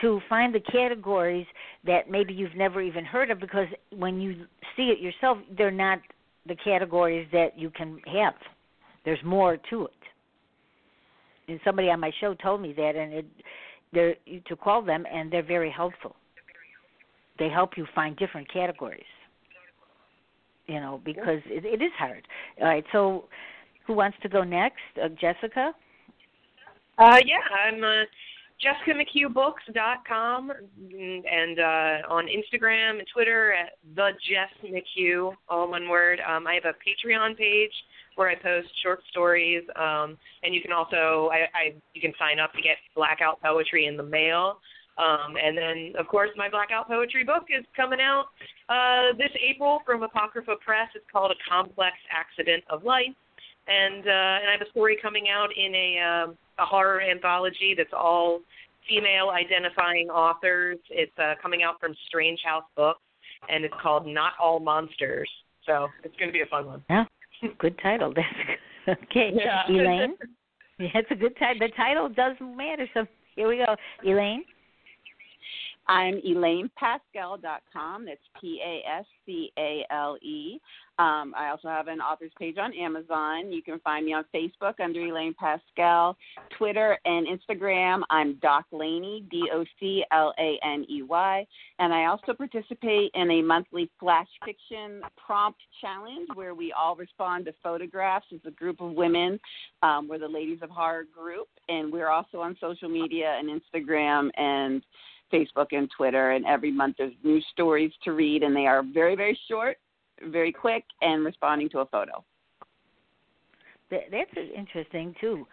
[0.01, 1.47] to find the categories
[1.85, 5.99] that maybe you've never even heard of because when you see it yourself, they're not
[6.47, 8.33] the categories that you can have.
[9.05, 9.91] There's more to it.
[11.47, 13.25] And somebody on my show told me that, and it,
[13.93, 14.15] they're
[14.47, 16.15] to call them, and they're very helpful
[17.39, 19.03] they help you find different categories.
[20.67, 22.27] You know, because it, it is hard.
[22.59, 23.25] All right, so
[23.85, 24.81] who wants to go next?
[25.01, 25.73] Uh, Jessica?
[26.97, 28.05] Uh, yeah, I'm uh,
[28.63, 36.19] JessicaMcHughBooks.com and uh, on Instagram and Twitter at the Jess McHugh, all one word.
[36.27, 37.71] Um, I have a Patreon page
[38.15, 42.39] where I post short stories, um, and you can also I, I you can sign
[42.39, 44.59] up to get blackout poetry in the mail.
[44.97, 48.25] Um, and then, of course, my Blackout Poetry book is coming out
[48.69, 50.87] uh, this April from Apokrupha Press.
[50.95, 53.13] It's called A Complex Accident of Life.
[53.67, 57.73] And, uh, and I have a story coming out in a, uh, a horror anthology
[57.75, 58.39] that's all
[58.87, 60.77] female identifying authors.
[60.89, 63.01] It's uh, coming out from Strange House Books,
[63.49, 65.29] and it's called Not All Monsters.
[65.65, 66.83] So it's going to be a fun one.
[66.89, 67.05] Yeah,
[67.57, 68.13] good title.
[68.85, 69.07] That's good.
[69.11, 69.31] okay.
[69.33, 69.63] Yeah.
[69.67, 70.15] Elaine?
[70.77, 71.67] Yeah, it's a good title.
[71.67, 72.87] The title doesn't matter.
[72.93, 73.75] So here we go.
[74.05, 74.43] Elaine?
[75.87, 78.05] I'm ElainePascale.com.
[78.05, 80.59] That's P A S C A L E.
[80.97, 83.51] Um, I also have an author's page on Amazon.
[83.51, 86.15] You can find me on Facebook under Elaine Pascale,
[86.57, 88.01] Twitter and Instagram.
[88.09, 91.45] I'm Doc Laney, D O C L A N E Y.
[91.79, 97.45] And I also participate in a monthly flash fiction prompt challenge where we all respond
[97.45, 99.39] to photographs as a group of women.
[99.83, 104.29] Um, we're the Ladies of Horror group, and we're also on social media and Instagram
[104.37, 104.81] and
[105.35, 106.31] Facebook and Twitter.
[106.31, 109.77] And every month there's new stories to read, and they are very, very short
[110.23, 112.23] very quick and responding to a photo.
[113.91, 115.45] That's interesting too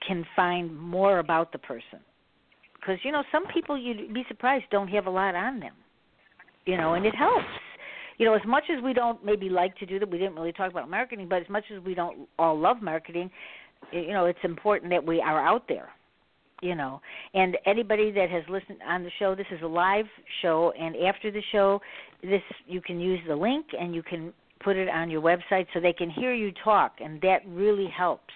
[0.07, 1.99] can find more about the person.
[2.75, 5.73] Because you know some people you'd be surprised don't have a lot on them,
[6.65, 7.45] you know, and it helps.
[8.19, 10.53] You know, as much as we don't maybe like to do that, we didn't really
[10.53, 13.31] talk about marketing, but as much as we don't all love marketing,
[13.91, 15.89] you know, it's important that we are out there
[16.64, 17.01] you know.
[17.34, 20.05] And anybody that has listened on the show this is a live
[20.41, 21.82] show and after the show
[22.22, 24.34] this you can use the link and you can
[24.64, 28.34] put it on your website so they can hear you talk and that really helps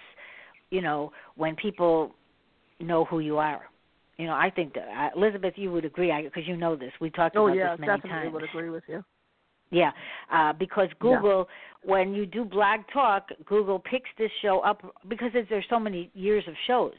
[0.69, 2.11] you know when people
[2.79, 3.61] know who you are.
[4.17, 6.91] You know i think that uh, elizabeth you would agree because you know this.
[6.99, 8.33] We talked oh, about yeah, this many definitely times.
[8.33, 9.03] would agree with you.
[9.69, 9.91] Yeah,
[10.33, 11.47] uh, because Google,
[11.83, 11.93] yeah.
[11.93, 16.45] when you do Blog Talk, Google picks this show up because there's so many years
[16.47, 16.93] of shows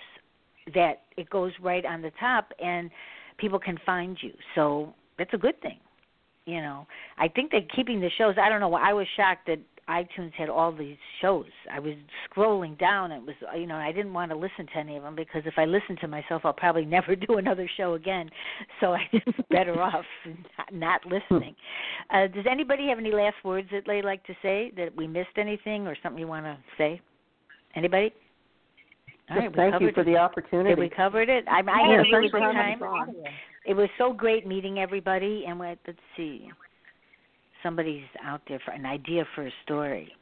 [0.75, 2.91] that it goes right on the top and
[3.39, 4.33] people can find you.
[4.55, 5.79] So that's a good thing.
[6.45, 6.87] You know,
[7.19, 8.37] I think that keeping the shows.
[8.41, 8.73] I don't know.
[8.75, 9.59] I was shocked that
[9.89, 11.47] iTunes had all these shows.
[11.73, 11.95] I was
[12.31, 13.11] scrolling down.
[13.11, 15.55] It was, you know, I didn't want to listen to any of them because if
[15.57, 18.31] I listen to myself, I'll probably never do another show again.
[18.81, 20.05] So I just better off
[20.73, 21.55] not listening.
[22.11, 24.73] Uh, does anybody have any last words that they'd like to say?
[24.77, 27.01] That we missed anything or something you want to say?
[27.75, 28.12] Anybody?
[29.31, 30.05] All right, thank you for it.
[30.05, 30.81] the opportunity.
[30.81, 31.45] we covered it.
[31.49, 32.81] I, I yeah, had a time.
[33.66, 35.45] It was so great meeting everybody.
[35.47, 36.51] And let, let's see,
[37.62, 40.12] somebody's out there for an idea for a story.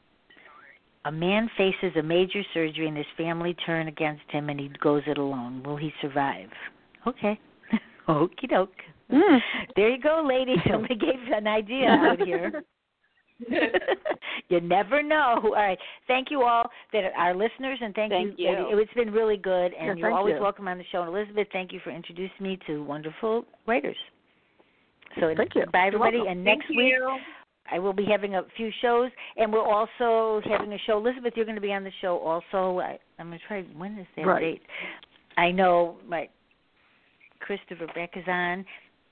[1.05, 5.03] A man faces a major surgery and his family turn against him and he goes
[5.07, 5.63] it alone.
[5.63, 6.49] Will he survive?
[7.07, 7.39] Okay.
[8.09, 8.71] Okie doke.
[9.13, 9.39] Mm.
[9.77, 10.59] There you go, ladies.
[10.71, 12.65] Somebody gave an idea out here.
[14.49, 15.41] you never know.
[15.43, 15.78] All right.
[16.07, 18.49] Thank you all that our listeners and thank, thank you.
[18.70, 18.78] you.
[18.78, 20.43] It's been really good and you're always you.
[20.43, 21.03] welcome on the show.
[21.03, 23.97] And Elizabeth, thank you for introducing me to wonderful writers.
[25.20, 25.64] So thank you.
[25.72, 27.18] bye everybody and next thank week you.
[27.70, 30.99] I will be having a few shows and we're also having a show.
[30.99, 32.80] Elizabeth, you're going to be on the show also.
[32.80, 34.41] I, I'm going to try when is that right.
[34.41, 34.62] date?
[35.37, 36.28] I know my
[37.41, 38.64] Christopher Beck is on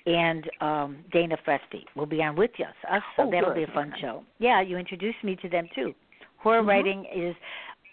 [0.06, 2.74] and um Dana Fresty will be on with us.
[2.90, 3.66] Us, so Oh, that'll good.
[3.66, 4.22] be a fun show.
[4.38, 5.94] Yeah, you introduced me to them too.
[6.38, 6.68] Horror Mhm.
[6.68, 7.34] writing is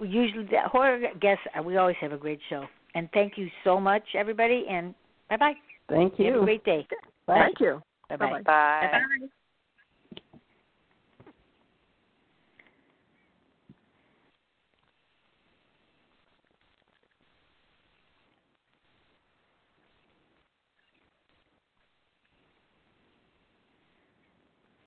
[0.02, 1.46] usually the horror guests.
[1.58, 2.68] uh, We always have a great show.
[2.96, 4.68] And thank you so much, everybody.
[4.68, 4.94] And
[5.30, 5.56] bye bye.
[5.88, 6.26] Thank you.
[6.26, 6.44] Have a you.
[6.44, 6.86] great day.
[7.26, 7.40] Bye.
[7.40, 7.82] Thank you.
[8.10, 8.32] Bye bye.
[8.32, 8.44] Bye-bye.
[8.44, 9.00] Bye.
[9.20, 9.28] Bye.